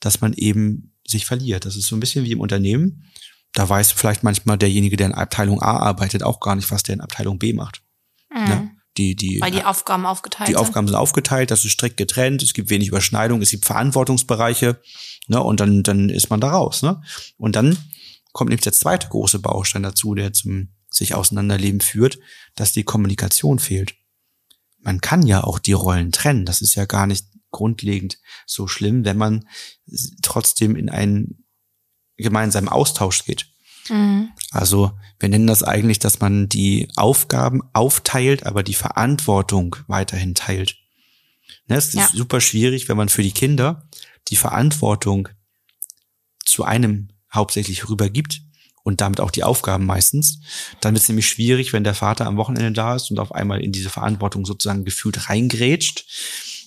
dass 0.00 0.20
man 0.20 0.32
eben 0.34 0.94
sich 1.06 1.26
verliert. 1.26 1.64
Das 1.64 1.76
ist 1.76 1.86
so 1.86 1.96
ein 1.96 2.00
bisschen 2.00 2.24
wie 2.24 2.32
im 2.32 2.40
Unternehmen. 2.40 3.10
Da 3.52 3.68
weiß 3.68 3.92
vielleicht 3.92 4.22
manchmal 4.22 4.58
derjenige, 4.58 4.96
der 4.96 5.06
in 5.06 5.14
Abteilung 5.14 5.62
A 5.62 5.78
arbeitet, 5.78 6.22
auch 6.22 6.40
gar 6.40 6.56
nicht, 6.56 6.70
was 6.70 6.82
der 6.82 6.94
in 6.94 7.00
Abteilung 7.00 7.38
B 7.38 7.52
macht. 7.52 7.82
Mhm. 8.30 8.44
Ne? 8.44 8.70
Die, 8.96 9.16
die, 9.16 9.40
Weil 9.40 9.50
die 9.50 9.64
Aufgaben 9.64 10.06
aufgeteilt 10.06 10.48
die 10.48 10.52
sind. 10.52 10.60
Die 10.60 10.66
Aufgaben 10.66 10.86
sind 10.86 10.96
aufgeteilt, 10.96 11.50
das 11.50 11.64
ist 11.64 11.72
strikt 11.72 11.96
getrennt, 11.96 12.42
es 12.42 12.52
gibt 12.52 12.70
wenig 12.70 12.88
Überschneidung, 12.88 13.42
es 13.42 13.50
gibt 13.50 13.64
Verantwortungsbereiche, 13.64 14.80
ne, 15.26 15.42
und 15.42 15.58
dann, 15.58 15.82
dann 15.82 16.10
ist 16.10 16.30
man 16.30 16.40
da 16.40 16.50
raus, 16.50 16.82
ne? 16.82 17.02
Und 17.36 17.56
dann 17.56 17.76
kommt 18.32 18.50
nämlich 18.50 18.62
der 18.62 18.72
zweite 18.72 19.08
große 19.08 19.40
Baustein 19.40 19.82
dazu, 19.82 20.14
der 20.14 20.32
zum 20.32 20.68
sich 20.90 21.14
auseinanderleben 21.14 21.80
führt, 21.80 22.18
dass 22.54 22.72
die 22.72 22.84
Kommunikation 22.84 23.58
fehlt. 23.58 23.94
Man 24.84 25.00
kann 25.00 25.26
ja 25.26 25.42
auch 25.42 25.58
die 25.58 25.72
Rollen 25.72 26.12
trennen, 26.12 26.44
das 26.44 26.60
ist 26.62 26.74
ja 26.74 26.84
gar 26.84 27.06
nicht 27.06 27.26
grundlegend 27.50 28.18
so 28.46 28.66
schlimm, 28.68 29.04
wenn 29.04 29.16
man 29.16 29.48
trotzdem 30.22 30.76
in 30.76 30.88
einen 30.88 31.44
gemeinsamen 32.16 32.68
Austausch 32.68 33.24
geht. 33.24 33.46
Mhm. 33.88 34.30
Also 34.50 34.92
wir 35.18 35.28
nennen 35.28 35.46
das 35.46 35.62
eigentlich, 35.62 35.98
dass 35.98 36.20
man 36.20 36.48
die 36.48 36.88
Aufgaben 36.96 37.62
aufteilt, 37.72 38.46
aber 38.46 38.62
die 38.62 38.74
Verantwortung 38.74 39.76
weiterhin 39.86 40.34
teilt. 40.34 40.76
Ne, 41.66 41.76
es 41.76 41.88
ist 41.88 41.94
ja. 41.94 42.08
super 42.12 42.40
schwierig, 42.40 42.88
wenn 42.88 42.96
man 42.96 43.08
für 43.08 43.22
die 43.22 43.32
Kinder 43.32 43.88
die 44.28 44.36
Verantwortung 44.36 45.28
zu 46.44 46.64
einem 46.64 47.08
hauptsächlich 47.32 47.88
rübergibt 47.88 48.42
und 48.84 49.00
damit 49.00 49.18
auch 49.18 49.32
die 49.32 49.42
Aufgaben 49.42 49.86
meistens. 49.86 50.38
Dann 50.80 50.94
wird 50.94 51.02
es 51.02 51.08
nämlich 51.08 51.26
schwierig, 51.26 51.72
wenn 51.72 51.82
der 51.82 51.94
Vater 51.94 52.26
am 52.26 52.36
Wochenende 52.36 52.70
da 52.70 52.94
ist 52.94 53.10
und 53.10 53.18
auf 53.18 53.34
einmal 53.34 53.60
in 53.60 53.72
diese 53.72 53.90
Verantwortung 53.90 54.46
sozusagen 54.46 54.84
gefühlt 54.84 55.28
reingrätscht, 55.28 56.04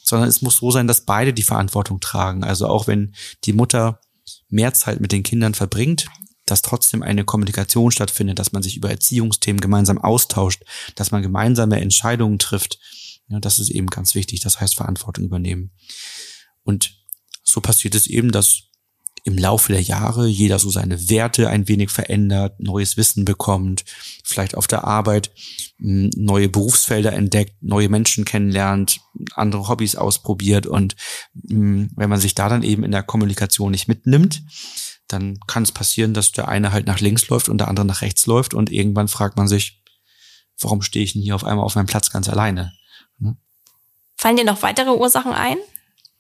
sondern 0.03 0.27
es 0.27 0.41
muss 0.41 0.57
so 0.57 0.71
sein, 0.71 0.87
dass 0.87 1.05
beide 1.05 1.33
die 1.33 1.43
Verantwortung 1.43 1.99
tragen. 1.99 2.43
Also 2.43 2.67
auch 2.67 2.87
wenn 2.87 3.13
die 3.45 3.53
Mutter 3.53 4.01
mehr 4.49 4.73
Zeit 4.73 4.99
mit 4.99 5.11
den 5.11 5.23
Kindern 5.23 5.53
verbringt, 5.53 6.07
dass 6.45 6.61
trotzdem 6.61 7.03
eine 7.03 7.23
Kommunikation 7.23 7.91
stattfindet, 7.91 8.39
dass 8.39 8.51
man 8.51 8.63
sich 8.63 8.77
über 8.77 8.89
Erziehungsthemen 8.89 9.61
gemeinsam 9.61 9.97
austauscht, 9.99 10.63
dass 10.95 11.11
man 11.11 11.21
gemeinsame 11.21 11.79
Entscheidungen 11.79 12.39
trifft. 12.39 12.79
Ja, 13.27 13.39
das 13.39 13.59
ist 13.59 13.69
eben 13.69 13.87
ganz 13.87 14.15
wichtig. 14.15 14.39
Das 14.39 14.59
heißt 14.59 14.75
Verantwortung 14.75 15.25
übernehmen. 15.25 15.71
Und 16.63 16.95
so 17.43 17.61
passiert 17.61 17.95
es 17.95 18.07
eben, 18.07 18.31
dass 18.31 18.66
im 19.27 19.37
Laufe 19.37 19.73
der 19.73 19.81
Jahre 19.81 20.25
jeder 20.25 20.57
so 20.57 20.69
seine 20.69 21.09
Werte 21.09 21.49
ein 21.49 21.67
wenig 21.67 21.91
verändert, 21.91 22.61
neues 22.61 22.95
Wissen 22.95 23.25
bekommt, 23.25 23.83
vielleicht 24.23 24.55
auf 24.55 24.67
der 24.67 24.85
Arbeit 24.85 25.31
hm, 25.79 26.11
neue 26.15 26.47
Berufsfelder 26.47 27.11
entdeckt, 27.11 27.61
neue 27.61 27.89
Menschen 27.89 28.23
kennenlernt, 28.23 29.01
andere 29.35 29.67
Hobbys 29.67 29.97
ausprobiert 29.97 30.65
und 30.65 30.95
hm, 31.49 31.89
wenn 31.93 32.09
man 32.09 32.21
sich 32.21 32.35
da 32.35 32.47
dann 32.47 32.63
eben 32.63 32.85
in 32.85 32.91
der 32.91 33.03
Kommunikation 33.03 33.71
nicht 33.71 33.89
mitnimmt, 33.89 34.43
dann 35.09 35.39
kann 35.45 35.63
es 35.63 35.73
passieren, 35.73 36.13
dass 36.13 36.31
der 36.31 36.47
eine 36.47 36.71
halt 36.71 36.87
nach 36.87 37.01
links 37.01 37.27
läuft 37.27 37.49
und 37.49 37.57
der 37.57 37.67
andere 37.67 37.85
nach 37.85 38.01
rechts 38.01 38.27
läuft 38.27 38.53
und 38.53 38.71
irgendwann 38.71 39.09
fragt 39.09 39.35
man 39.35 39.49
sich, 39.49 39.83
warum 40.61 40.81
stehe 40.81 41.03
ich 41.03 41.13
denn 41.13 41.21
hier 41.21 41.35
auf 41.35 41.43
einmal 41.43 41.65
auf 41.65 41.75
meinem 41.75 41.85
Platz 41.85 42.11
ganz 42.11 42.29
alleine? 42.29 42.71
Hm? 43.19 43.35
Fallen 44.15 44.37
dir 44.37 44.45
noch 44.45 44.61
weitere 44.61 44.91
Ursachen 44.91 45.33
ein, 45.33 45.57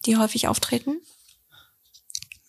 die 0.05 0.17
häufig 0.17 0.49
auftreten? 0.49 0.99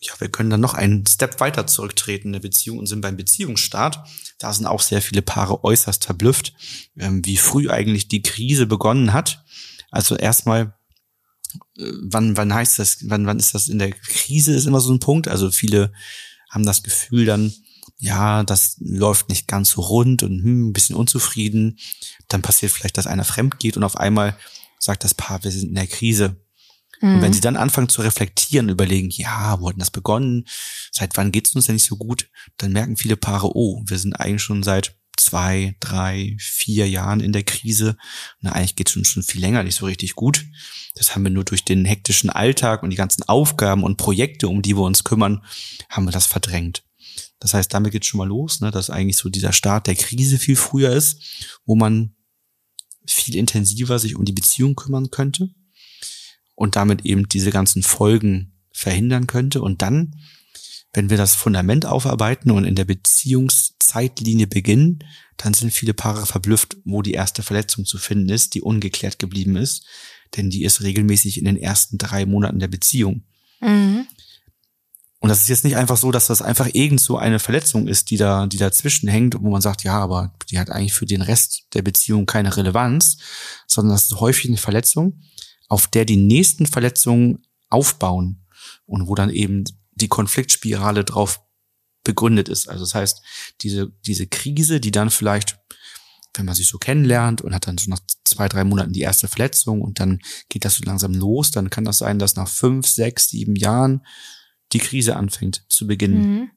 Ja, 0.01 0.13
wir 0.19 0.29
können 0.29 0.49
dann 0.49 0.61
noch 0.61 0.73
einen 0.73 1.05
Step 1.05 1.41
weiter 1.41 1.67
zurücktreten 1.67 2.29
in 2.29 2.33
der 2.33 2.39
Beziehung 2.39 2.79
und 2.79 2.87
sind 2.87 3.01
beim 3.01 3.17
Beziehungsstart. 3.17 3.99
Da 4.37 4.53
sind 4.53 4.65
auch 4.65 4.81
sehr 4.81 5.01
viele 5.01 5.21
Paare 5.21 5.63
äußerst 5.63 6.05
verblüfft, 6.05 6.53
ähm, 6.97 7.25
wie 7.25 7.35
früh 7.35 7.69
eigentlich 7.69 8.07
die 8.07 8.21
Krise 8.21 8.65
begonnen 8.65 9.11
hat. 9.11 9.43
Also 9.91 10.15
erstmal 10.15 10.73
äh, 11.77 11.91
wann, 12.01 12.37
wann 12.37 12.53
heißt 12.53 12.79
das, 12.79 13.09
wann, 13.09 13.25
wann 13.25 13.39
ist 13.39 13.53
das 13.53 13.67
in 13.67 13.79
der 13.79 13.91
Krise 13.91 14.53
ist 14.53 14.65
immer 14.65 14.79
so 14.79 14.93
ein 14.93 14.99
Punkt. 14.99 15.27
Also 15.27 15.51
viele 15.51 15.91
haben 16.49 16.65
das 16.65 16.83
Gefühl 16.83 17.25
dann, 17.25 17.53
ja, 17.97 18.43
das 18.43 18.77
läuft 18.79 19.29
nicht 19.29 19.47
ganz 19.47 19.71
so 19.71 19.81
rund 19.81 20.23
und 20.23 20.41
hm, 20.41 20.69
ein 20.69 20.73
bisschen 20.73 20.95
unzufrieden. 20.95 21.77
Dann 22.27 22.41
passiert 22.41 22.71
vielleicht, 22.71 22.97
dass 22.97 23.07
einer 23.07 23.25
fremd 23.25 23.59
geht 23.59 23.77
und 23.77 23.83
auf 23.83 23.97
einmal 23.97 24.37
sagt 24.79 25.03
das 25.03 25.13
Paar, 25.13 25.43
wir 25.43 25.51
sind 25.51 25.69
in 25.69 25.75
der 25.75 25.87
Krise. 25.87 26.37
Mhm. 27.01 27.15
Und 27.15 27.21
wenn 27.21 27.29
mhm. 27.29 27.33
sie 27.33 27.41
dann 27.41 27.57
anfangen 27.57 27.89
zu 27.89 28.01
reflektieren, 28.01 28.69
überlegen, 28.69 29.09
ja, 29.09 29.59
wo 29.59 29.69
hat 29.69 29.75
das 29.77 29.91
begonnen? 29.91 30.45
Seit 30.91 31.15
wann 31.17 31.31
geht's 31.31 31.55
uns 31.55 31.65
denn 31.65 31.75
nicht 31.75 31.85
so 31.85 31.97
gut? 31.97 32.29
Dann 32.57 32.73
merken 32.73 32.97
viele 32.97 33.17
Paare, 33.17 33.55
oh, 33.55 33.83
wir 33.85 33.97
sind 33.97 34.13
eigentlich 34.13 34.43
schon 34.43 34.63
seit 34.63 34.95
zwei, 35.17 35.75
drei, 35.79 36.35
vier 36.39 36.89
Jahren 36.89 37.19
in 37.19 37.33
der 37.33 37.43
Krise. 37.43 37.97
Na, 38.39 38.53
eigentlich 38.53 38.75
geht's 38.75 38.91
schon, 38.91 39.05
schon 39.05 39.23
viel 39.23 39.41
länger 39.41 39.63
nicht 39.63 39.75
so 39.75 39.85
richtig 39.85 40.15
gut. 40.15 40.45
Das 40.95 41.13
haben 41.13 41.23
wir 41.23 41.31
nur 41.31 41.43
durch 41.43 41.65
den 41.65 41.85
hektischen 41.85 42.29
Alltag 42.29 42.83
und 42.83 42.89
die 42.89 42.95
ganzen 42.95 43.23
Aufgaben 43.23 43.83
und 43.83 43.97
Projekte, 43.97 44.47
um 44.47 44.61
die 44.61 44.75
wir 44.75 44.83
uns 44.83 45.03
kümmern, 45.03 45.43
haben 45.89 46.05
wir 46.05 46.11
das 46.11 46.25
verdrängt. 46.25 46.83
Das 47.39 47.53
heißt, 47.53 47.73
damit 47.73 47.91
geht's 47.91 48.07
schon 48.07 48.17
mal 48.17 48.27
los, 48.27 48.59
ne, 48.61 48.71
dass 48.71 48.89
eigentlich 48.89 49.17
so 49.17 49.29
dieser 49.29 49.53
Start 49.53 49.87
der 49.87 49.95
Krise 49.95 50.37
viel 50.37 50.55
früher 50.55 50.91
ist, 50.91 51.21
wo 51.65 51.75
man 51.75 52.15
viel 53.05 53.35
intensiver 53.35 53.97
sich 53.99 54.15
um 54.15 54.25
die 54.25 54.33
Beziehung 54.33 54.75
kümmern 54.75 55.09
könnte 55.09 55.49
und 56.59 56.75
damit 56.75 57.05
eben 57.05 57.27
diese 57.27 57.51
ganzen 57.51 57.83
Folgen 57.83 58.53
verhindern 58.71 59.27
könnte. 59.27 59.61
Und 59.61 59.81
dann, 59.81 60.15
wenn 60.93 61.09
wir 61.09 61.17
das 61.17 61.35
Fundament 61.35 61.85
aufarbeiten 61.85 62.51
und 62.51 62.65
in 62.65 62.75
der 62.75 62.85
Beziehungszeitlinie 62.85 64.47
beginnen, 64.47 64.99
dann 65.37 65.53
sind 65.53 65.71
viele 65.71 65.93
Paare 65.93 66.25
verblüfft, 66.25 66.77
wo 66.83 67.01
die 67.01 67.13
erste 67.13 67.43
Verletzung 67.43 67.85
zu 67.85 67.97
finden 67.97 68.29
ist, 68.29 68.53
die 68.53 68.61
ungeklärt 68.61 69.19
geblieben 69.19 69.55
ist 69.55 69.85
denn 70.35 70.49
die 70.49 70.63
ist 70.63 70.81
regelmäßig 70.81 71.37
in 71.37 71.45
den 71.45 71.57
ersten 71.57 71.97
drei 71.97 72.25
Monaten 72.25 72.59
der 72.59 72.67
Beziehung. 72.67 73.23
Mhm. 73.61 74.07
Und 75.21 75.27
das 75.27 75.41
ist 75.41 75.49
jetzt 75.49 75.65
nicht 75.65 75.75
einfach 75.75 75.97
so, 75.97 76.11
dass 76.11 76.27
das 76.27 76.41
einfach 76.41 76.69
irgend 76.71 77.01
so 77.01 77.17
eine 77.17 77.39
Verletzung 77.39 77.87
ist, 77.87 78.09
die 78.09 78.15
da, 78.15 78.47
die 78.47 78.57
dazwischen 78.57 79.09
hängt, 79.09 79.35
wo 79.41 79.49
man 79.49 79.61
sagt, 79.61 79.83
ja, 79.83 79.99
aber 79.99 80.33
die 80.49 80.57
hat 80.57 80.69
eigentlich 80.69 80.93
für 80.93 81.05
den 81.05 81.21
Rest 81.21 81.63
der 81.73 81.81
Beziehung 81.81 82.25
keine 82.25 82.55
Relevanz, 82.55 83.17
sondern 83.67 83.95
das 83.95 84.03
ist 84.03 84.19
häufig 84.19 84.47
eine 84.47 84.57
Verletzung, 84.57 85.21
auf 85.69 85.87
der 85.87 86.03
die 86.03 86.17
nächsten 86.17 86.65
Verletzungen 86.65 87.45
aufbauen 87.69 88.45
und 88.85 89.07
wo 89.07 89.15
dann 89.15 89.29
eben 89.29 89.63
die 89.91 90.09
Konfliktspirale 90.09 91.05
drauf 91.05 91.41
begründet 92.03 92.49
ist. 92.49 92.67
Also 92.67 92.83
das 92.83 92.95
heißt, 92.95 93.21
diese, 93.61 93.91
diese 94.05 94.27
Krise, 94.27 94.81
die 94.81 94.91
dann 94.91 95.09
vielleicht 95.09 95.57
wenn 96.35 96.45
man 96.45 96.55
sich 96.55 96.67
so 96.67 96.77
kennenlernt 96.77 97.41
und 97.41 97.53
hat 97.53 97.67
dann 97.67 97.77
so 97.77 97.89
nach 97.89 97.99
zwei, 98.23 98.47
drei 98.47 98.63
Monaten 98.63 98.93
die 98.93 99.01
erste 99.01 99.27
Verletzung 99.27 99.81
und 99.81 99.99
dann 99.99 100.19
geht 100.49 100.65
das 100.65 100.75
so 100.75 100.83
langsam 100.83 101.13
los, 101.13 101.51
dann 101.51 101.69
kann 101.69 101.85
das 101.85 101.99
sein, 101.99 102.19
dass 102.19 102.35
nach 102.35 102.47
fünf, 102.47 102.87
sechs, 102.87 103.29
sieben 103.29 103.55
Jahren 103.55 104.05
die 104.71 104.79
Krise 104.79 105.15
anfängt 105.15 105.65
zu 105.69 105.87
beginnen. 105.87 106.21
Mhm. 106.21 106.51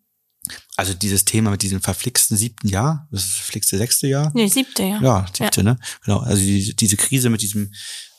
Also 0.77 0.93
dieses 0.93 1.25
Thema 1.25 1.51
mit 1.51 1.63
diesem 1.63 1.81
verflixten 1.81 2.37
siebten 2.37 2.69
Jahr, 2.69 3.09
das 3.11 3.23
ist 3.23 3.31
das 3.31 3.37
verflixte 3.37 3.79
sechste 3.79 4.07
Jahr? 4.09 4.33
Nee, 4.35 4.49
siebte, 4.49 4.83
ja. 4.83 5.01
Ja, 5.01 5.27
siebte, 5.33 5.61
ja. 5.61 5.65
ne? 5.65 5.79
Genau. 6.05 6.19
Also 6.19 6.43
die, 6.43 6.75
diese 6.75 6.97
Krise 6.97 7.31
mit 7.31 7.43
diesem, 7.43 7.73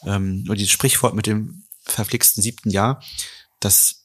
ähm, 0.06 0.44
oder 0.48 0.56
dieses 0.56 0.72
Sprichwort 0.72 1.16
mit 1.16 1.28
dem 1.28 1.64
verflixten 1.84 2.42
siebten 2.42 2.70
Jahr, 2.70 3.04
das 3.60 4.04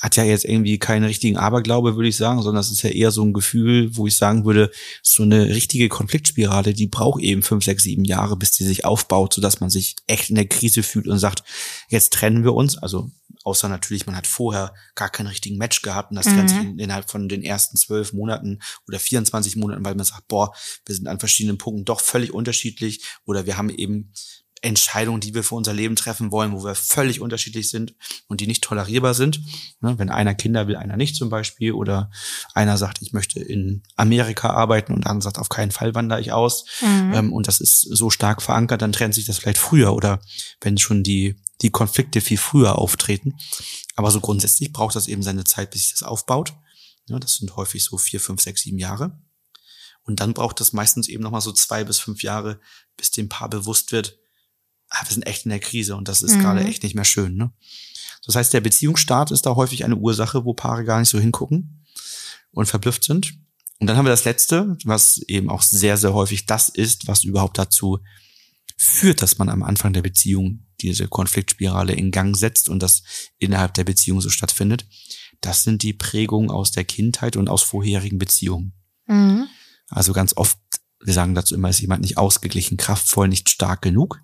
hat 0.00 0.16
ja 0.16 0.24
jetzt 0.24 0.44
irgendwie 0.44 0.78
keinen 0.78 1.04
richtigen 1.04 1.36
Aberglaube, 1.36 1.96
würde 1.96 2.08
ich 2.08 2.16
sagen, 2.16 2.42
sondern 2.42 2.60
das 2.60 2.70
ist 2.70 2.82
ja 2.82 2.90
eher 2.90 3.10
so 3.10 3.24
ein 3.24 3.32
Gefühl, 3.32 3.96
wo 3.96 4.06
ich 4.06 4.16
sagen 4.16 4.44
würde, 4.44 4.70
so 5.02 5.24
eine 5.24 5.48
richtige 5.48 5.88
Konfliktspirale, 5.88 6.72
die 6.72 6.86
braucht 6.86 7.20
eben 7.20 7.42
fünf, 7.42 7.64
sechs, 7.64 7.82
sieben 7.82 8.04
Jahre, 8.04 8.36
bis 8.36 8.52
die 8.52 8.64
sich 8.64 8.84
aufbaut, 8.84 9.34
sodass 9.34 9.60
man 9.60 9.70
sich 9.70 9.96
echt 10.06 10.30
in 10.30 10.36
der 10.36 10.46
Krise 10.46 10.82
fühlt 10.82 11.08
und 11.08 11.18
sagt, 11.18 11.42
jetzt 11.88 12.12
trennen 12.12 12.44
wir 12.44 12.54
uns. 12.54 12.78
Also 12.78 13.10
außer 13.42 13.68
natürlich, 13.68 14.06
man 14.06 14.14
hat 14.14 14.26
vorher 14.26 14.72
gar 14.94 15.10
keinen 15.10 15.28
richtigen 15.28 15.56
Match 15.56 15.82
gehabt 15.82 16.10
und 16.10 16.16
das 16.16 16.26
mhm. 16.26 16.30
trennt 16.30 16.50
sich 16.50 16.58
innerhalb 16.78 17.10
von 17.10 17.28
den 17.28 17.42
ersten 17.42 17.76
zwölf 17.76 18.12
Monaten 18.12 18.60
oder 18.86 19.00
24 19.00 19.56
Monaten, 19.56 19.84
weil 19.84 19.96
man 19.96 20.04
sagt, 20.04 20.28
boah, 20.28 20.52
wir 20.86 20.94
sind 20.94 21.08
an 21.08 21.18
verschiedenen 21.18 21.58
Punkten 21.58 21.84
doch 21.84 22.00
völlig 22.00 22.32
unterschiedlich 22.32 23.04
oder 23.24 23.46
wir 23.46 23.56
haben 23.56 23.70
eben 23.70 24.12
Entscheidungen, 24.60 25.20
die 25.20 25.34
wir 25.34 25.44
für 25.44 25.54
unser 25.54 25.72
Leben 25.72 25.94
treffen 25.94 26.32
wollen, 26.32 26.52
wo 26.52 26.64
wir 26.64 26.74
völlig 26.74 27.20
unterschiedlich 27.20 27.70
sind 27.70 27.94
und 28.26 28.40
die 28.40 28.46
nicht 28.46 28.62
tolerierbar 28.62 29.14
sind. 29.14 29.40
Ne, 29.80 29.98
wenn 29.98 30.10
einer 30.10 30.34
Kinder 30.34 30.66
will, 30.66 30.76
einer 30.76 30.96
nicht 30.96 31.14
zum 31.14 31.28
Beispiel, 31.28 31.72
oder 31.72 32.10
einer 32.54 32.76
sagt, 32.76 33.00
ich 33.00 33.12
möchte 33.12 33.40
in 33.40 33.82
Amerika 33.96 34.50
arbeiten 34.50 34.92
und 34.92 35.06
dann 35.06 35.20
sagt, 35.20 35.38
auf 35.38 35.48
keinen 35.48 35.70
Fall 35.70 35.94
wandere 35.94 36.20
ich 36.20 36.32
aus. 36.32 36.64
Mhm. 36.80 37.14
Ähm, 37.14 37.32
und 37.32 37.46
das 37.46 37.60
ist 37.60 37.82
so 37.82 38.10
stark 38.10 38.42
verankert, 38.42 38.82
dann 38.82 38.92
trennt 38.92 39.14
sich 39.14 39.26
das 39.26 39.38
vielleicht 39.38 39.58
früher 39.58 39.94
oder 39.94 40.20
wenn 40.60 40.76
schon 40.78 41.02
die, 41.02 41.36
die 41.62 41.70
Konflikte 41.70 42.20
viel 42.20 42.38
früher 42.38 42.78
auftreten. 42.78 43.34
Aber 43.94 44.10
so 44.10 44.20
grundsätzlich 44.20 44.72
braucht 44.72 44.96
das 44.96 45.08
eben 45.08 45.22
seine 45.22 45.44
Zeit, 45.44 45.70
bis 45.70 45.82
sich 45.82 45.92
das 45.92 46.02
aufbaut. 46.02 46.54
Ja, 47.06 47.18
das 47.18 47.34
sind 47.34 47.56
häufig 47.56 47.84
so 47.84 47.96
vier, 47.96 48.20
fünf, 48.20 48.42
sechs, 48.42 48.62
sieben 48.62 48.78
Jahre. 48.78 49.18
Und 50.02 50.20
dann 50.20 50.34
braucht 50.34 50.60
es 50.60 50.72
meistens 50.72 51.06
eben 51.06 51.22
nochmal 51.22 51.42
so 51.42 51.52
zwei 51.52 51.84
bis 51.84 51.98
fünf 51.98 52.22
Jahre, 52.22 52.60
bis 52.96 53.10
dem 53.10 53.28
Paar 53.28 53.50
bewusst 53.50 53.92
wird, 53.92 54.18
ah, 54.90 55.04
wir 55.04 55.12
sind 55.12 55.26
echt 55.26 55.44
in 55.44 55.50
der 55.50 55.60
Krise 55.60 55.96
und 55.96 56.08
das 56.08 56.22
ist 56.22 56.36
mhm. 56.36 56.40
gerade 56.40 56.64
echt 56.64 56.82
nicht 56.82 56.94
mehr 56.94 57.04
schön. 57.04 57.36
Ne? 57.36 57.52
Das 58.26 58.34
heißt, 58.34 58.52
der 58.52 58.60
Beziehungsstart 58.60 59.30
ist 59.30 59.46
da 59.46 59.54
häufig 59.54 59.84
eine 59.84 59.96
Ursache, 59.96 60.44
wo 60.44 60.54
Paare 60.54 60.84
gar 60.84 61.00
nicht 61.00 61.08
so 61.08 61.18
hingucken 61.18 61.84
und 62.50 62.66
verblüfft 62.66 63.04
sind. 63.04 63.34
Und 63.78 63.86
dann 63.86 63.96
haben 63.96 64.06
wir 64.06 64.10
das 64.10 64.24
Letzte, 64.24 64.76
was 64.84 65.18
eben 65.28 65.48
auch 65.50 65.62
sehr, 65.62 65.96
sehr 65.96 66.12
häufig 66.12 66.46
das 66.46 66.68
ist, 66.68 67.06
was 67.06 67.24
überhaupt 67.24 67.58
dazu 67.58 68.00
führt, 68.76 69.22
dass 69.22 69.38
man 69.38 69.48
am 69.48 69.62
Anfang 69.62 69.92
der 69.92 70.02
Beziehung 70.02 70.66
diese 70.80 71.08
Konfliktspirale 71.08 71.92
in 71.92 72.10
Gang 72.10 72.36
setzt 72.36 72.68
und 72.68 72.82
das 72.82 73.02
innerhalb 73.38 73.74
der 73.74 73.84
Beziehung 73.84 74.20
so 74.20 74.30
stattfindet. 74.30 74.86
Das 75.40 75.64
sind 75.64 75.82
die 75.82 75.92
Prägungen 75.92 76.50
aus 76.50 76.70
der 76.72 76.84
Kindheit 76.84 77.36
und 77.36 77.48
aus 77.48 77.62
vorherigen 77.62 78.18
Beziehungen. 78.18 78.72
Mhm. 79.06 79.46
Also 79.88 80.12
ganz 80.12 80.36
oft, 80.36 80.58
wir 81.00 81.12
sagen 81.12 81.34
dazu 81.34 81.54
immer, 81.54 81.68
ist 81.68 81.80
jemand 81.80 82.02
nicht 82.02 82.18
ausgeglichen, 82.18 82.76
kraftvoll, 82.76 83.28
nicht 83.28 83.48
stark 83.48 83.82
genug. 83.82 84.20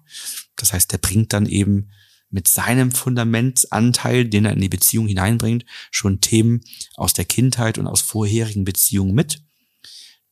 Das 0.56 0.72
heißt, 0.72 0.92
der 0.92 0.98
bringt 0.98 1.32
dann 1.32 1.46
eben 1.46 1.90
mit 2.30 2.48
seinem 2.48 2.90
Fundamentanteil, 2.90 4.24
den 4.24 4.44
er 4.44 4.52
in 4.52 4.60
die 4.60 4.68
Beziehung 4.68 5.06
hineinbringt, 5.06 5.64
schon 5.92 6.20
Themen 6.20 6.62
aus 6.96 7.12
der 7.12 7.24
Kindheit 7.24 7.78
und 7.78 7.86
aus 7.86 8.00
vorherigen 8.00 8.64
Beziehungen 8.64 9.14
mit, 9.14 9.42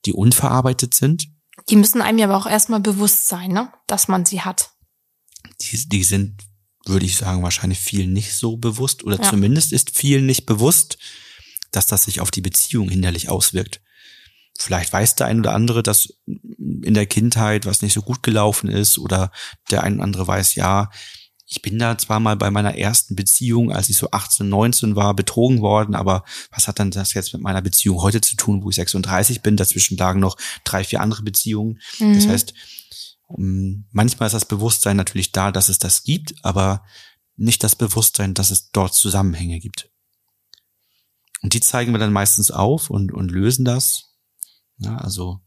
die 0.04 0.12
unverarbeitet 0.12 0.94
sind. 0.94 1.28
Die 1.68 1.76
müssen 1.76 2.02
einem 2.02 2.18
ja 2.18 2.26
aber 2.26 2.36
auch 2.36 2.50
erstmal 2.50 2.80
bewusst 2.80 3.28
sein, 3.28 3.52
ne? 3.52 3.72
dass 3.86 4.08
man 4.08 4.24
sie 4.24 4.40
hat. 4.40 4.72
Die, 5.60 5.88
die 5.88 6.02
sind, 6.02 6.42
würde 6.86 7.06
ich 7.06 7.16
sagen, 7.16 7.44
wahrscheinlich 7.44 7.78
vielen 7.78 8.12
nicht 8.12 8.34
so 8.34 8.56
bewusst 8.56 9.04
oder 9.04 9.22
ja. 9.22 9.30
zumindest 9.30 9.72
ist 9.72 9.96
vielen 9.96 10.26
nicht 10.26 10.44
bewusst, 10.44 10.98
dass 11.70 11.86
das 11.86 12.04
sich 12.04 12.20
auf 12.20 12.32
die 12.32 12.40
Beziehung 12.40 12.88
hinderlich 12.88 13.28
auswirkt. 13.28 13.80
Vielleicht 14.62 14.92
weiß 14.92 15.16
der 15.16 15.26
ein 15.26 15.40
oder 15.40 15.54
andere, 15.54 15.82
dass 15.82 16.14
in 16.26 16.94
der 16.94 17.06
Kindheit 17.06 17.66
was 17.66 17.82
nicht 17.82 17.92
so 17.92 18.02
gut 18.02 18.22
gelaufen 18.22 18.68
ist 18.68 18.98
oder 18.98 19.30
der 19.70 19.82
ein 19.82 19.94
oder 19.94 20.04
andere 20.04 20.26
weiß, 20.26 20.54
ja, 20.54 20.90
ich 21.46 21.60
bin 21.60 21.78
da 21.78 21.98
zwar 21.98 22.18
mal 22.18 22.36
bei 22.36 22.50
meiner 22.50 22.78
ersten 22.78 23.14
Beziehung, 23.14 23.72
als 23.72 23.90
ich 23.90 23.98
so 23.98 24.10
18, 24.10 24.48
19 24.48 24.96
war, 24.96 25.14
betrogen 25.14 25.60
worden, 25.60 25.94
aber 25.94 26.24
was 26.50 26.66
hat 26.66 26.78
dann 26.78 26.90
das 26.90 27.12
jetzt 27.12 27.34
mit 27.34 27.42
meiner 27.42 27.60
Beziehung 27.60 28.00
heute 28.00 28.22
zu 28.22 28.36
tun, 28.36 28.64
wo 28.64 28.70
ich 28.70 28.76
36 28.76 29.42
bin? 29.42 29.58
Dazwischen 29.58 29.98
lagen 29.98 30.20
noch 30.20 30.36
drei, 30.64 30.82
vier 30.82 31.02
andere 31.02 31.22
Beziehungen. 31.22 31.78
Mhm. 31.98 32.14
Das 32.14 32.26
heißt, 32.26 32.54
manchmal 33.36 34.28
ist 34.28 34.32
das 34.32 34.46
Bewusstsein 34.46 34.96
natürlich 34.96 35.32
da, 35.32 35.52
dass 35.52 35.68
es 35.68 35.78
das 35.78 36.04
gibt, 36.04 36.34
aber 36.42 36.84
nicht 37.36 37.62
das 37.62 37.76
Bewusstsein, 37.76 38.32
dass 38.34 38.50
es 38.50 38.70
dort 38.70 38.94
Zusammenhänge 38.94 39.58
gibt. 39.58 39.90
Und 41.42 41.54
die 41.54 41.60
zeigen 41.60 41.92
wir 41.92 41.98
dann 41.98 42.12
meistens 42.12 42.50
auf 42.50 42.88
und, 42.88 43.12
und 43.12 43.30
lösen 43.30 43.64
das. 43.64 44.11
Ja, 44.84 44.96
also 44.96 45.40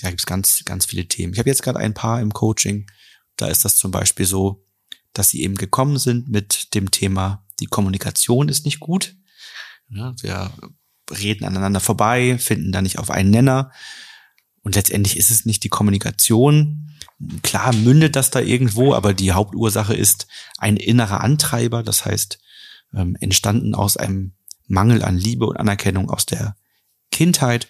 da 0.00 0.08
gibt 0.10 0.20
es 0.20 0.26
ganz, 0.26 0.62
ganz 0.64 0.86
viele 0.86 1.06
Themen. 1.06 1.32
Ich 1.32 1.38
habe 1.38 1.48
jetzt 1.48 1.62
gerade 1.62 1.78
ein 1.78 1.94
paar 1.94 2.20
im 2.20 2.32
Coaching. 2.32 2.90
Da 3.36 3.48
ist 3.48 3.64
das 3.64 3.76
zum 3.76 3.90
Beispiel 3.90 4.26
so, 4.26 4.64
dass 5.12 5.30
sie 5.30 5.42
eben 5.42 5.56
gekommen 5.56 5.98
sind 5.98 6.28
mit 6.28 6.74
dem 6.74 6.90
Thema, 6.90 7.44
die 7.60 7.66
Kommunikation 7.66 8.48
ist 8.48 8.64
nicht 8.64 8.80
gut. 8.80 9.16
Ja, 9.88 10.14
wir 10.20 10.52
reden 11.10 11.44
aneinander 11.44 11.80
vorbei, 11.80 12.38
finden 12.38 12.72
da 12.72 12.82
nicht 12.82 12.98
auf 12.98 13.10
einen 13.10 13.30
Nenner. 13.30 13.72
Und 14.62 14.74
letztendlich 14.74 15.16
ist 15.16 15.30
es 15.30 15.44
nicht 15.46 15.64
die 15.64 15.68
Kommunikation. 15.68 16.90
Klar 17.42 17.74
mündet 17.74 18.16
das 18.16 18.30
da 18.30 18.40
irgendwo, 18.40 18.94
aber 18.94 19.14
die 19.14 19.32
Hauptursache 19.32 19.94
ist 19.94 20.28
ein 20.58 20.76
innerer 20.76 21.22
Antreiber, 21.22 21.82
das 21.82 22.04
heißt, 22.04 22.38
ähm, 22.94 23.16
entstanden 23.20 23.74
aus 23.74 23.96
einem 23.96 24.34
Mangel 24.66 25.02
an 25.02 25.16
Liebe 25.16 25.46
und 25.46 25.56
Anerkennung 25.56 26.10
aus 26.10 26.26
der 26.26 26.56
Kindheit, 27.10 27.68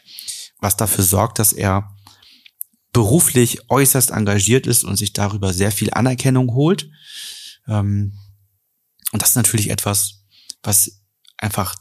was 0.60 0.76
dafür 0.76 1.04
sorgt, 1.04 1.38
dass 1.38 1.52
er 1.52 1.94
beruflich 2.92 3.70
äußerst 3.70 4.10
engagiert 4.10 4.66
ist 4.66 4.84
und 4.84 4.96
sich 4.96 5.12
darüber 5.12 5.52
sehr 5.52 5.72
viel 5.72 5.92
Anerkennung 5.92 6.54
holt. 6.54 6.90
Ähm, 7.66 8.14
und 9.12 9.22
das 9.22 9.30
ist 9.30 9.36
natürlich 9.36 9.70
etwas, 9.70 10.24
was 10.62 11.02
einfach 11.36 11.74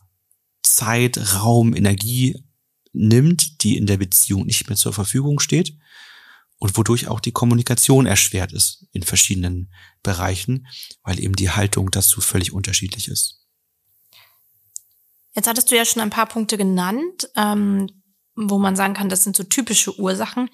Zeit, 0.64 1.18
Raum, 1.36 1.76
Energie 1.76 2.44
nimmt, 2.94 3.64
die 3.64 3.78
in 3.78 3.86
der 3.86 3.98
Beziehung 3.98 4.46
nicht 4.46 4.68
mehr 4.68 4.78
zur 4.78 4.94
Verfügung 4.94 5.40
steht 5.40 5.78
und 6.58 6.78
wodurch 6.78 7.08
auch 7.08 7.20
die 7.20 7.32
Kommunikation 7.32 8.06
erschwert 8.06 8.54
ist 8.54 8.86
in 8.92 9.04
verschiedenen 9.04 9.72
Bereichen, 10.04 10.68
weil 11.04 11.20
eben 11.20 11.36
die 11.36 11.52
Haltung 11.52 11.92
dazu 11.92 12.22
völlig 12.22 12.52
unterschiedlich 12.52 13.08
ist. 13.08 13.46
Jetzt 15.34 15.48
hattest 15.48 15.70
du 15.70 15.76
ja 15.76 15.86
schon 15.86 16.02
ein 16.02 16.10
paar 16.10 16.26
Punkte 16.26 16.58
genannt, 16.58 17.30
ähm, 17.36 17.97
wo 18.38 18.60
man 18.60 18.76
sagen 18.76 18.94
kann, 18.94 19.10
das 19.10 19.24
sind 19.24 19.36
so 19.36 19.44
typische 19.44 20.00
Ursachen. 20.00 20.50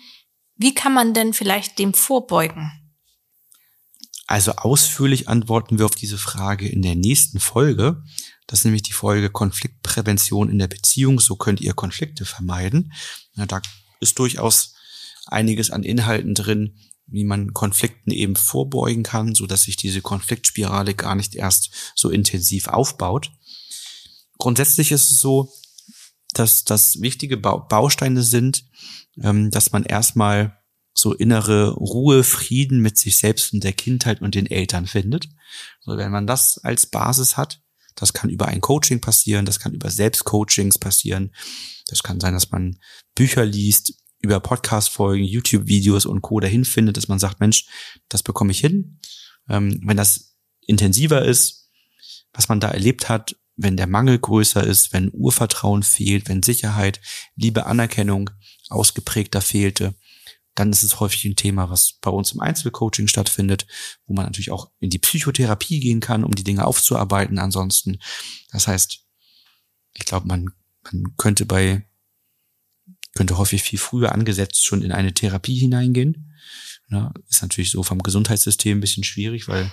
Wie 0.56 0.74
kann 0.74 0.94
man 0.94 1.14
denn 1.14 1.34
vielleicht 1.34 1.78
dem 1.78 1.94
vorbeugen? 1.94 2.72
Also 4.26 4.54
ausführlich 4.54 5.28
antworten 5.28 5.78
wir 5.78 5.86
auf 5.86 5.96
diese 5.96 6.18
Frage 6.18 6.68
in 6.68 6.82
der 6.82 6.96
nächsten 6.96 7.40
Folge. 7.40 8.02
Das 8.48 8.60
ist 8.60 8.66
nämlich 8.66 8.84
die 8.84 8.94
Folge 8.94 9.30
Konfliktprävention 9.30 10.50
in 10.50 10.60
der 10.60 10.68
Beziehung. 10.68 11.20
So 11.20 11.36
könnt 11.36 11.60
ihr 11.60 11.74
Konflikte 11.74 12.26
vermeiden. 12.26 12.94
Ja, 13.36 13.46
da 13.46 13.62
ist 14.00 14.18
durchaus 14.20 14.76
einiges 15.28 15.72
an 15.72 15.84
Inhalten 15.84 16.36
drin, 16.36 16.78
wie 17.06 17.26
man 17.26 17.54
Konflikten 17.54 18.12
eben 18.12 18.36
vorbeugen 18.36 19.04
kann, 19.04 19.36
so 19.36 19.46
dass 19.46 19.64
sich 19.64 19.76
diese 19.76 20.02
Konfliktspirale 20.02 20.94
gar 20.94 21.16
nicht 21.16 21.36
erst 21.36 21.72
so 21.96 22.10
intensiv 22.10 22.68
aufbaut. 22.68 23.32
Grundsätzlich 24.38 24.92
ist 24.92 25.12
es 25.12 25.20
so, 25.20 25.52
dass 26.34 26.64
das 26.64 27.02
wichtige 27.02 27.38
Bausteine 27.38 28.24
sind, 28.24 28.66
ähm, 29.22 29.52
dass 29.52 29.72
man 29.72 29.84
erstmal 29.84 30.58
so 30.94 31.14
innere 31.14 31.72
Ruhe, 31.72 32.24
Frieden 32.24 32.80
mit 32.80 32.98
sich 32.98 33.18
selbst 33.18 33.54
und 33.54 33.64
der 33.64 33.74
Kindheit 33.74 34.22
und 34.22 34.36
den 34.36 34.46
Eltern 34.46 34.86
findet. 34.86 35.28
Also 35.86 35.98
wenn 35.98 36.12
man 36.12 36.28
das 36.28 36.60
als 36.60 36.86
Basis 36.86 37.36
hat, 37.36 37.62
das 37.96 38.14
kann 38.14 38.30
über 38.30 38.48
ein 38.48 38.62
Coaching 38.62 39.02
passieren, 39.02 39.46
das 39.46 39.60
kann 39.60 39.74
über 39.74 39.90
Selbstcoachings 39.90 40.78
passieren, 40.78 41.34
das 41.88 42.04
kann 42.04 42.20
sein, 42.20 42.34
dass 42.34 42.52
man 42.52 42.80
Bücher 43.16 43.46
liest, 43.46 43.94
über 44.24 44.40
Podcast-Folgen, 44.40 45.26
YouTube-Videos 45.26 46.06
und 46.06 46.22
Co. 46.22 46.40
dahin 46.40 46.64
findet, 46.64 46.96
dass 46.96 47.10
man 47.10 47.20
sagt, 47.20 47.40
Mensch, 47.40 47.66
das 48.08 48.24
bekomme 48.24 48.52
ich 48.52 48.60
hin. 48.60 49.00
Ähm, 49.50 49.82
wenn 49.84 49.98
das 49.98 50.38
intensiver 50.62 51.24
ist, 51.26 51.70
was 52.32 52.48
man 52.48 52.62
da 52.62 52.70
erlebt 52.70 53.10
hat, 53.10 53.36
wenn 53.56 53.78
der 53.78 53.88
Mangel 53.88 54.18
größer 54.18 54.64
ist, 54.64 54.94
wenn 54.94 55.12
Urvertrauen 55.14 55.84
fehlt, 55.84 56.28
wenn 56.28 56.44
Sicherheit, 56.44 57.02
Liebe, 57.36 57.66
Anerkennung 57.66 58.30
ausgeprägter 58.70 59.42
fehlte, 59.42 59.96
dann 60.56 60.72
ist 60.72 60.84
es 60.84 61.00
häufig 61.00 61.26
ein 61.26 61.36
Thema, 61.36 61.70
was 61.70 61.94
bei 62.02 62.12
uns 62.12 62.32
im 62.32 62.40
Einzelcoaching 62.40 63.08
stattfindet, 63.08 63.66
wo 64.06 64.14
man 64.14 64.26
natürlich 64.26 64.52
auch 64.52 64.70
in 64.80 64.90
die 64.90 65.00
Psychotherapie 65.00 65.80
gehen 65.80 66.00
kann, 66.00 66.24
um 66.24 66.34
die 66.34 66.44
Dinge 66.44 66.66
aufzuarbeiten 66.66 67.40
ansonsten. 67.40 68.00
Das 68.52 68.68
heißt, 68.68 69.00
ich 69.94 70.06
glaube, 70.06 70.28
man, 70.28 70.52
man 70.84 71.16
könnte 71.18 71.46
bei, 71.46 71.88
könnte 73.16 73.38
häufig 73.38 73.64
viel 73.64 73.80
früher 73.80 74.12
angesetzt 74.12 74.66
schon 74.66 74.82
in 74.82 74.92
eine 74.92 75.14
Therapie 75.14 75.58
hineingehen. 75.58 76.34
Ja, 76.90 77.12
ist 77.28 77.42
natürlich 77.42 77.72
so 77.72 77.82
vom 77.82 78.04
Gesundheitssystem 78.04 78.78
ein 78.78 78.82
bisschen 78.82 79.04
schwierig, 79.04 79.48
weil 79.48 79.72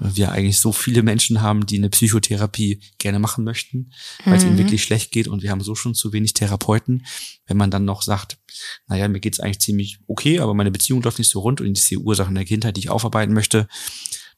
wir 0.00 0.32
eigentlich 0.32 0.58
so 0.58 0.72
viele 0.72 1.02
Menschen 1.02 1.42
haben, 1.42 1.66
die 1.66 1.76
eine 1.76 1.90
Psychotherapie 1.90 2.80
gerne 2.98 3.18
machen 3.18 3.44
möchten, 3.44 3.92
weil 4.24 4.36
es 4.36 4.44
ihnen 4.44 4.54
mhm. 4.54 4.58
wirklich 4.58 4.82
schlecht 4.82 5.12
geht 5.12 5.28
und 5.28 5.42
wir 5.42 5.50
haben 5.50 5.60
so 5.60 5.74
schon 5.74 5.94
zu 5.94 6.12
wenig 6.12 6.32
Therapeuten. 6.32 7.06
Wenn 7.46 7.56
man 7.56 7.70
dann 7.70 7.84
noch 7.84 8.02
sagt, 8.02 8.38
naja, 8.86 9.08
mir 9.08 9.20
geht's 9.20 9.40
eigentlich 9.40 9.60
ziemlich 9.60 9.98
okay, 10.06 10.40
aber 10.40 10.54
meine 10.54 10.70
Beziehung 10.70 11.02
läuft 11.02 11.18
nicht 11.18 11.30
so 11.30 11.40
rund 11.40 11.60
und 11.60 11.66
ich 11.66 11.84
sehe 11.84 11.98
Ursachen 11.98 12.34
der 12.34 12.44
Kindheit, 12.44 12.76
die 12.76 12.80
ich 12.80 12.90
aufarbeiten 12.90 13.34
möchte, 13.34 13.68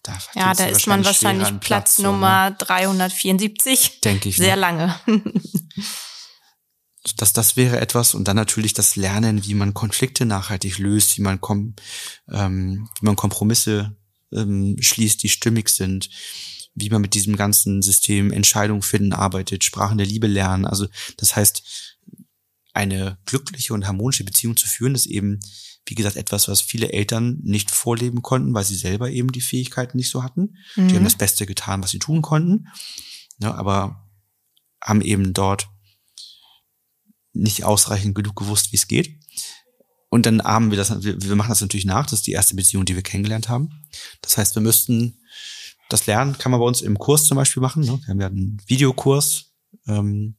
da 0.02 0.18
ja, 0.34 0.52
da 0.52 0.66
ist 0.66 0.86
man 0.88 1.04
wahrscheinlich 1.04 1.48
Platz, 1.48 1.64
Platz 1.66 1.98
Nummer 1.98 2.48
so, 2.48 2.64
ne? 2.64 2.66
374. 2.66 4.00
Denke 4.00 4.30
ich. 4.30 4.36
Sehr 4.36 4.56
ne? 4.56 4.60
lange. 4.60 4.96
das, 7.16 7.32
das 7.32 7.56
wäre 7.56 7.80
etwas 7.80 8.14
und 8.14 8.26
dann 8.26 8.36
natürlich 8.36 8.74
das 8.74 8.96
Lernen, 8.96 9.44
wie 9.44 9.54
man 9.54 9.74
Konflikte 9.74 10.26
nachhaltig 10.26 10.78
löst, 10.78 11.16
wie 11.18 11.22
man, 11.22 11.40
kom, 11.40 11.76
ähm, 12.28 12.88
wie 13.00 13.06
man 13.06 13.14
Kompromisse 13.14 13.96
ähm, 14.34 14.76
schließt, 14.80 15.22
die 15.22 15.28
stimmig 15.28 15.68
sind, 15.68 16.10
wie 16.74 16.90
man 16.90 17.02
mit 17.02 17.14
diesem 17.14 17.36
ganzen 17.36 17.82
System 17.82 18.32
Entscheidungen 18.32 18.82
finden 18.82 19.12
arbeitet, 19.12 19.64
Sprachen 19.64 19.98
der 19.98 20.06
Liebe 20.06 20.26
lernen. 20.26 20.66
Also 20.66 20.86
das 21.16 21.36
heißt, 21.36 21.98
eine 22.72 23.18
glückliche 23.26 23.74
und 23.74 23.86
harmonische 23.86 24.24
Beziehung 24.24 24.56
zu 24.56 24.66
führen, 24.66 24.94
ist 24.94 25.06
eben, 25.06 25.40
wie 25.86 25.94
gesagt, 25.94 26.16
etwas, 26.16 26.48
was 26.48 26.62
viele 26.62 26.92
Eltern 26.92 27.38
nicht 27.42 27.70
vorleben 27.70 28.22
konnten, 28.22 28.54
weil 28.54 28.64
sie 28.64 28.76
selber 28.76 29.10
eben 29.10 29.32
die 29.32 29.40
Fähigkeiten 29.40 29.98
nicht 29.98 30.08
so 30.08 30.22
hatten. 30.22 30.56
Mhm. 30.76 30.88
Die 30.88 30.96
haben 30.96 31.04
das 31.04 31.18
Beste 31.18 31.44
getan, 31.44 31.82
was 31.82 31.90
sie 31.90 31.98
tun 31.98 32.22
konnten, 32.22 32.68
ja, 33.38 33.54
aber 33.54 34.08
haben 34.82 35.02
eben 35.02 35.32
dort 35.32 35.68
nicht 37.34 37.64
ausreichend 37.64 38.14
genug 38.14 38.36
gewusst, 38.36 38.72
wie 38.72 38.76
es 38.76 38.88
geht. 38.88 39.21
Und 40.12 40.26
dann 40.26 40.42
haben 40.42 40.70
wir 40.70 40.76
das, 40.76 41.02
wir, 41.02 41.22
wir 41.22 41.36
machen 41.36 41.48
das 41.48 41.62
natürlich 41.62 41.86
nach. 41.86 42.04
Das 42.04 42.18
ist 42.18 42.26
die 42.26 42.32
erste 42.32 42.54
Beziehung, 42.54 42.84
die 42.84 42.94
wir 42.94 43.02
kennengelernt 43.02 43.48
haben. 43.48 43.70
Das 44.20 44.36
heißt, 44.36 44.54
wir 44.54 44.60
müssten 44.60 45.22
das 45.88 46.04
lernen, 46.06 46.36
kann 46.36 46.52
man 46.52 46.60
bei 46.60 46.66
uns 46.66 46.82
im 46.82 46.98
Kurs 46.98 47.24
zum 47.24 47.36
Beispiel 47.36 47.62
machen. 47.62 47.82
Ne? 47.82 47.98
Wir 48.04 48.08
haben 48.08 48.20
ja 48.20 48.26
einen 48.26 48.60
Videokurs, 48.66 49.54
ähm, 49.86 50.36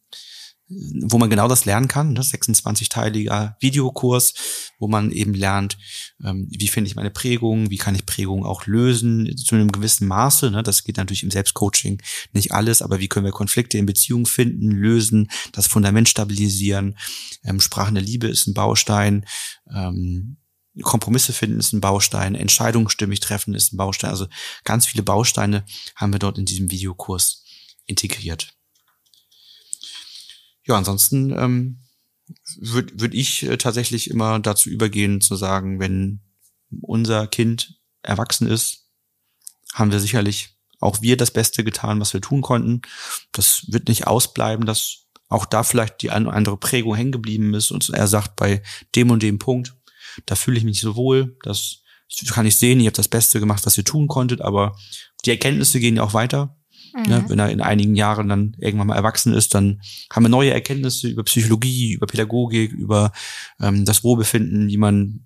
wo 1.01 1.17
man 1.17 1.29
genau 1.29 1.47
das 1.47 1.65
lernen 1.65 1.87
kann, 1.87 2.13
ne? 2.13 2.21
26-teiliger 2.21 3.55
Videokurs, 3.59 4.33
wo 4.79 4.87
man 4.87 5.11
eben 5.11 5.33
lernt, 5.33 5.77
ähm, 6.23 6.47
wie 6.49 6.67
finde 6.67 6.87
ich 6.87 6.95
meine 6.95 7.11
Prägung, 7.11 7.69
wie 7.69 7.77
kann 7.77 7.95
ich 7.95 8.05
Prägung 8.05 8.45
auch 8.45 8.65
lösen 8.65 9.35
zu 9.37 9.55
einem 9.55 9.71
gewissen 9.71 10.07
Maße. 10.07 10.51
Ne? 10.51 10.63
Das 10.63 10.83
geht 10.83 10.97
natürlich 10.97 11.23
im 11.23 11.31
Selbstcoaching 11.31 12.01
nicht 12.33 12.51
alles, 12.51 12.81
aber 12.81 12.99
wie 12.99 13.07
können 13.07 13.25
wir 13.25 13.31
Konflikte 13.31 13.77
in 13.77 13.85
Beziehungen 13.85 14.25
finden, 14.25 14.71
lösen, 14.71 15.29
das 15.51 15.67
Fundament 15.67 16.09
stabilisieren. 16.09 16.97
Ähm, 17.43 17.59
Sprachen 17.59 17.95
der 17.95 18.03
Liebe 18.03 18.27
ist 18.27 18.47
ein 18.47 18.53
Baustein. 18.53 19.25
Ähm, 19.73 20.37
Kompromisse 20.81 21.33
finden 21.33 21.59
ist 21.59 21.73
ein 21.73 21.81
Baustein, 21.81 22.33
Entscheidungen 22.33 22.89
stimmig 22.89 23.19
treffen 23.19 23.53
ist 23.53 23.73
ein 23.73 23.77
Baustein. 23.77 24.09
Also 24.09 24.27
ganz 24.63 24.87
viele 24.87 25.03
Bausteine 25.03 25.65
haben 25.95 26.13
wir 26.13 26.19
dort 26.19 26.39
in 26.39 26.45
diesem 26.45 26.71
Videokurs 26.71 27.43
integriert. 27.85 28.55
Ja, 30.65 30.77
ansonsten 30.77 31.31
ähm, 31.31 31.79
würde 32.57 32.99
würd 32.99 33.13
ich 33.13 33.43
äh, 33.43 33.57
tatsächlich 33.57 34.09
immer 34.09 34.39
dazu 34.39 34.69
übergehen 34.69 35.21
zu 35.21 35.35
sagen, 35.35 35.79
wenn 35.79 36.21
unser 36.81 37.27
Kind 37.27 37.79
erwachsen 38.01 38.47
ist, 38.47 38.87
haben 39.73 39.91
wir 39.91 39.99
sicherlich 39.99 40.57
auch 40.79 41.01
wir 41.01 41.17
das 41.17 41.31
Beste 41.31 41.63
getan, 41.63 41.99
was 41.99 42.13
wir 42.13 42.21
tun 42.21 42.41
konnten. 42.41 42.81
Das 43.31 43.65
wird 43.67 43.87
nicht 43.87 44.07
ausbleiben, 44.07 44.65
dass 44.65 45.03
auch 45.29 45.45
da 45.45 45.63
vielleicht 45.63 46.01
die 46.01 46.11
eine 46.11 46.31
andere 46.31 46.57
Prägung 46.57 46.95
hängen 46.95 47.11
geblieben 47.11 47.53
ist 47.53 47.71
und 47.71 47.89
er 47.89 48.07
sagt, 48.07 48.35
bei 48.35 48.61
dem 48.95 49.09
und 49.09 49.23
dem 49.23 49.39
Punkt, 49.39 49.75
da 50.25 50.35
fühle 50.35 50.57
ich 50.57 50.63
mich 50.63 50.79
so 50.79 50.95
wohl, 50.95 51.37
das 51.43 51.79
kann 52.27 52.45
ich 52.45 52.57
sehen, 52.57 52.79
ihr 52.79 52.87
habt 52.87 52.99
das 52.99 53.07
Beste 53.07 53.39
gemacht, 53.39 53.65
was 53.65 53.77
ihr 53.77 53.85
tun 53.85 54.07
konntet, 54.07 54.41
aber 54.41 54.77
die 55.25 55.31
Erkenntnisse 55.31 55.79
gehen 55.79 55.95
ja 55.95 56.03
auch 56.03 56.13
weiter. 56.13 56.55
Mhm. 56.93 57.03
Ne, 57.03 57.25
wenn 57.27 57.39
er 57.39 57.49
in 57.49 57.61
einigen 57.61 57.95
Jahren 57.95 58.29
dann 58.29 58.55
irgendwann 58.59 58.87
mal 58.87 58.95
erwachsen 58.95 59.33
ist, 59.33 59.55
dann 59.55 59.81
haben 60.11 60.23
wir 60.23 60.29
neue 60.29 60.53
Erkenntnisse 60.53 61.07
über 61.07 61.23
Psychologie, 61.23 61.93
über 61.93 62.05
Pädagogik, 62.05 62.71
über 62.71 63.11
ähm, 63.59 63.83
das 63.85 64.03
Wohlbefinden, 64.03 64.67
wie 64.67 64.77
man 64.77 65.23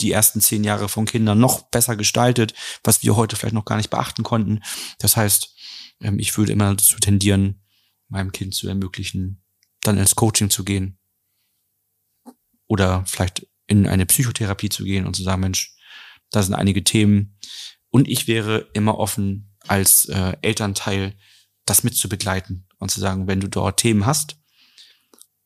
die 0.00 0.12
ersten 0.12 0.40
zehn 0.40 0.64
Jahre 0.64 0.88
von 0.88 1.04
Kindern 1.04 1.38
noch 1.38 1.62
besser 1.70 1.96
gestaltet, 1.96 2.54
was 2.84 3.02
wir 3.02 3.16
heute 3.16 3.36
vielleicht 3.36 3.54
noch 3.54 3.66
gar 3.66 3.76
nicht 3.76 3.90
beachten 3.90 4.22
konnten. 4.22 4.60
Das 4.98 5.16
heißt, 5.16 5.54
ähm, 6.00 6.18
ich 6.18 6.36
würde 6.38 6.52
immer 6.52 6.70
dazu 6.70 6.98
tendieren, 6.98 7.60
meinem 8.08 8.32
Kind 8.32 8.54
zu 8.54 8.66
ermöglichen, 8.68 9.42
dann 9.82 9.98
ins 9.98 10.16
Coaching 10.16 10.48
zu 10.48 10.64
gehen 10.64 10.98
oder 12.66 13.04
vielleicht 13.06 13.46
in 13.66 13.86
eine 13.86 14.06
Psychotherapie 14.06 14.68
zu 14.68 14.84
gehen 14.84 15.06
und 15.06 15.14
zu 15.14 15.22
sagen, 15.22 15.42
Mensch, 15.42 15.74
da 16.30 16.42
sind 16.42 16.54
einige 16.54 16.82
Themen 16.82 17.36
und 17.90 18.08
ich 18.08 18.26
wäre 18.26 18.68
immer 18.72 18.98
offen, 18.98 19.49
als 19.70 20.06
äh, 20.06 20.36
Elternteil 20.42 21.14
das 21.64 21.84
mit 21.84 21.96
zu 21.96 22.08
begleiten 22.08 22.66
und 22.78 22.90
zu 22.90 22.98
sagen, 22.98 23.28
wenn 23.28 23.40
du 23.40 23.48
dort 23.48 23.78
Themen 23.78 24.04
hast, 24.04 24.36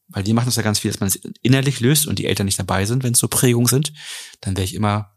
weil 0.08 0.22
die 0.22 0.32
machen 0.32 0.46
das 0.46 0.56
ja 0.56 0.62
ganz 0.62 0.78
viel, 0.78 0.90
dass 0.90 1.00
man 1.00 1.08
es 1.08 1.16
innerlich 1.42 1.80
löst 1.80 2.06
und 2.06 2.18
die 2.18 2.24
Eltern 2.24 2.46
nicht 2.46 2.58
dabei 2.58 2.86
sind, 2.86 3.02
wenn 3.02 3.12
es 3.12 3.18
so 3.18 3.28
Prägungen 3.28 3.66
sind, 3.66 3.92
dann 4.40 4.56
wäre 4.56 4.64
ich 4.64 4.74
immer 4.74 5.14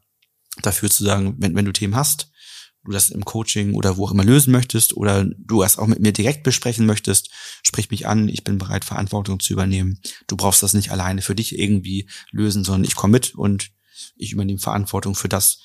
dafür 0.61 0.89
zu 0.89 1.05
sagen, 1.05 1.35
wenn, 1.37 1.55
wenn 1.55 1.63
du 1.63 1.71
Themen 1.71 1.95
hast, 1.95 2.31
du 2.83 2.91
das 2.91 3.09
im 3.09 3.23
Coaching 3.23 3.75
oder 3.75 3.95
wo 3.95 4.05
auch 4.05 4.11
immer 4.11 4.25
lösen 4.25 4.51
möchtest 4.51 4.95
oder 4.97 5.23
du 5.23 5.63
es 5.63 5.77
auch 5.77 5.87
mit 5.87 5.99
mir 5.99 6.11
direkt 6.11 6.43
besprechen 6.43 6.85
möchtest, 6.85 7.29
sprich 7.63 7.89
mich 7.91 8.07
an, 8.07 8.27
ich 8.27 8.43
bin 8.43 8.57
bereit, 8.57 8.83
Verantwortung 8.83 9.39
zu 9.39 9.53
übernehmen. 9.53 10.01
Du 10.27 10.35
brauchst 10.35 10.63
das 10.63 10.73
nicht 10.73 10.91
alleine 10.91 11.21
für 11.21 11.35
dich 11.35 11.57
irgendwie 11.57 12.09
lösen, 12.31 12.65
sondern 12.65 12.83
ich 12.83 12.95
komme 12.95 13.11
mit 13.11 13.35
und 13.35 13.71
ich 14.17 14.33
übernehme 14.33 14.59
Verantwortung 14.59 15.15
für 15.15 15.29
das, 15.29 15.59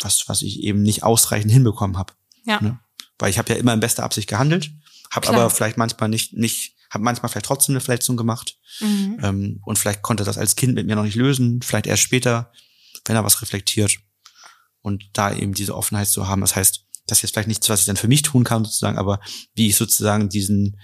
was, 0.00 0.28
was 0.28 0.42
ich 0.42 0.60
eben 0.60 0.82
nicht 0.82 1.02
ausreichend 1.02 1.52
hinbekommen 1.52 1.96
habe. 1.96 2.12
Ja. 2.44 2.60
Ne? 2.60 2.78
Weil 3.18 3.30
ich 3.30 3.38
habe 3.38 3.52
ja 3.52 3.58
immer 3.58 3.72
in 3.72 3.80
bester 3.80 4.02
Absicht 4.02 4.28
gehandelt, 4.28 4.70
habe 5.10 5.28
aber 5.28 5.50
vielleicht 5.50 5.76
manchmal 5.76 6.08
nicht, 6.08 6.34
nicht, 6.34 6.74
habe 6.90 7.04
manchmal 7.04 7.30
vielleicht 7.30 7.46
trotzdem 7.46 7.74
eine 7.74 7.80
Verletzung 7.80 8.16
gemacht. 8.16 8.58
Mhm. 8.80 9.18
Ähm, 9.22 9.60
und 9.64 9.78
vielleicht 9.78 10.02
konnte 10.02 10.24
das 10.24 10.38
als 10.38 10.56
Kind 10.56 10.74
mit 10.74 10.86
mir 10.86 10.96
noch 10.96 11.04
nicht 11.04 11.14
lösen, 11.14 11.62
vielleicht 11.62 11.86
erst 11.86 12.02
später, 12.02 12.52
wenn 13.04 13.16
er 13.16 13.24
was 13.24 13.42
reflektiert. 13.42 13.98
Und 14.80 15.08
da 15.14 15.32
eben 15.32 15.54
diese 15.54 15.74
Offenheit 15.74 16.08
zu 16.08 16.28
haben. 16.28 16.42
Das 16.42 16.56
heißt, 16.56 16.84
das 17.06 17.18
ist 17.18 17.22
jetzt 17.22 17.32
vielleicht 17.32 17.48
nichts, 17.48 17.68
was 17.68 17.80
ich 17.80 17.86
dann 17.86 17.96
für 17.96 18.08
mich 18.08 18.22
tun 18.22 18.44
kann, 18.44 18.64
sozusagen, 18.64 18.98
aber 18.98 19.20
wie 19.54 19.68
ich 19.68 19.76
sozusagen 19.76 20.28
diesen, 20.28 20.78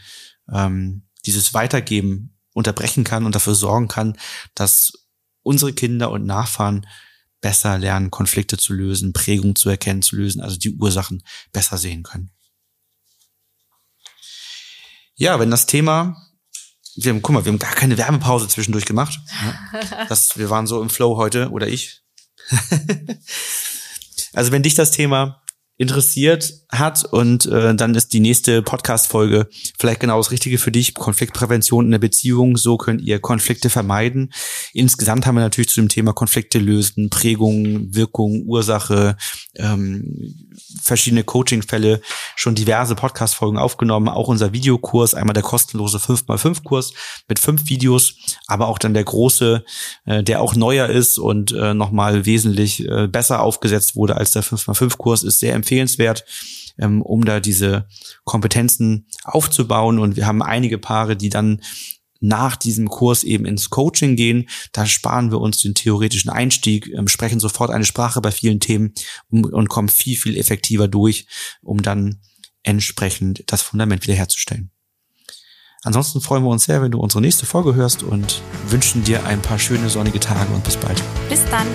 ähm, 0.51 1.07
dieses 1.27 1.53
Weitergeben 1.53 2.39
unterbrechen 2.55 3.05
kann 3.05 3.27
und 3.27 3.35
dafür 3.35 3.55
sorgen 3.55 3.89
kann, 3.89 4.17
dass 4.55 4.93
unsere 5.43 5.73
Kinder 5.73 6.11
und 6.11 6.25
Nachfahren 6.25 6.87
besser 7.41 7.79
lernen, 7.79 8.11
Konflikte 8.11 8.57
zu 8.57 8.73
lösen, 8.73 9.13
Prägung 9.13 9.57
zu 9.57 9.69
erkennen, 9.69 10.03
zu 10.03 10.17
lösen, 10.17 10.41
also 10.41 10.57
die 10.57 10.75
Ursachen 10.77 11.23
besser 11.53 11.79
sehen 11.79 12.03
können. 12.03 12.31
Ja, 15.15 15.39
wenn 15.39 15.51
das 15.51 15.67
Thema, 15.67 16.17
wir 16.97 17.13
haben, 17.13 17.23
guck 17.23 17.35
mal, 17.35 17.45
wir 17.45 17.53
haben 17.53 17.59
gar 17.59 17.75
keine 17.75 17.99
Wärmepause 17.99 18.49
zwischendurch 18.49 18.87
gemacht. 18.87 19.19
Das, 20.09 20.37
wir 20.37 20.51
waren 20.51 20.67
so 20.67 20.83
im 20.83 20.91
Flow 20.91 21.17
heute, 21.17 21.51
oder 21.51 21.69
ich. 21.69 22.03
also 24.33 24.51
wenn 24.51 24.63
dich 24.63 24.75
das 24.75 24.91
Thema 24.91 25.40
interessiert 25.81 26.53
hat 26.69 27.05
und 27.05 27.47
äh, 27.47 27.75
dann 27.75 27.95
ist 27.95 28.13
die 28.13 28.21
nächste 28.21 28.61
Podcast-Folge 28.61 29.49
vielleicht 29.79 30.01
genau 30.01 30.19
das 30.19 30.31
Richtige 30.31 30.59
für 30.59 30.71
dich. 30.71 30.93
Konfliktprävention 30.93 31.87
in 31.87 31.91
der 31.91 31.99
Beziehung, 31.99 32.59
so 32.59 32.77
könnt 32.77 33.01
ihr 33.01 33.19
Konflikte 33.19 33.71
vermeiden. 33.71 34.31
Insgesamt 34.75 35.25
haben 35.25 35.37
wir 35.37 35.41
natürlich 35.41 35.71
zu 35.71 35.81
dem 35.81 35.89
Thema 35.89 36.13
Konflikte 36.13 36.59
lösen, 36.59 37.09
Prägung, 37.09 37.95
Wirkung, 37.95 38.43
Ursache, 38.45 39.17
ähm, 39.57 40.51
verschiedene 40.83 41.25
Coaching-Fälle 41.25 42.03
schon 42.37 42.55
diverse 42.55 42.95
Podcast-Folgen 42.95 43.57
aufgenommen, 43.57 44.11
auch 44.11 44.29
unser 44.29 44.53
Videokurs, 44.53 45.15
einmal 45.15 45.33
der 45.33 45.43
kostenlose 45.43 45.97
5x5-Kurs 45.97 46.93
mit 47.27 47.39
fünf 47.39 47.71
Videos, 47.71 48.17
aber 48.47 48.69
auch 48.69 48.79
dann 48.79 48.93
der 48.93 49.05
große, 49.05 49.65
äh, 50.05 50.23
der 50.23 50.43
auch 50.43 50.55
neuer 50.55 50.89
ist 50.89 51.19
und 51.19 51.53
äh, 51.53 51.73
nochmal 51.73 52.27
wesentlich 52.27 52.87
äh, 52.87 53.09
besser 53.09 53.41
aufgesetzt 53.41 53.97
wurde 53.97 54.19
als 54.19 54.33
der 54.33 54.45
5x5-Kurs, 54.45 55.23
ist 55.23 55.41
sehr 55.41 55.55
empfehlenswert 55.55 55.70
ähm, 56.79 57.03
um 57.03 57.25
da 57.25 57.41
diese 57.41 57.87
Kompetenzen 58.25 59.07
aufzubauen. 59.25 59.99
Und 59.99 60.17
wir 60.17 60.27
haben 60.27 60.43
einige 60.43 60.79
Paare, 60.79 61.17
die 61.17 61.29
dann 61.29 61.61
nach 62.21 62.57
diesem 62.57 62.89
Kurs 62.89 63.25
eben 63.25 63.47
ins 63.47 63.71
Coaching 63.71 64.15
gehen. 64.15 64.49
Da 64.73 64.87
sparen 64.87 65.31
wir 65.31 65.41
uns 65.41 65.63
den 65.63 65.75
theoretischen 65.75 66.31
Einstieg, 66.31 66.89
ähm, 66.89 67.09
sprechen 67.09 67.41
sofort 67.41 67.71
eine 67.71 67.85
Sprache 67.85 68.21
bei 68.21 68.31
vielen 68.31 68.61
Themen 68.61 68.93
und 69.31 69.69
kommen 69.69 69.89
viel, 69.89 70.17
viel 70.17 70.37
effektiver 70.37 70.87
durch, 70.87 71.27
um 71.63 71.83
dann 71.83 72.21
entsprechend 72.63 73.45
das 73.47 73.63
Fundament 73.63 74.03
wiederherzustellen. 74.03 74.71
Ansonsten 75.83 76.21
freuen 76.21 76.45
wir 76.45 76.51
uns 76.51 76.65
sehr, 76.65 76.83
wenn 76.83 76.93
du 76.93 76.99
unsere 76.99 77.23
nächste 77.23 77.47
Folge 77.47 77.75
hörst 77.75 78.03
und 78.03 78.43
wünschen 78.69 79.03
dir 79.03 79.25
ein 79.25 79.41
paar 79.41 79.59
schöne 79.59 79.89
sonnige 79.89 80.21
Tage 80.21 80.53
und 80.53 80.63
bis 80.63 80.77
bald. 80.77 81.03
Bis 81.31 81.43
dann. 81.47 81.67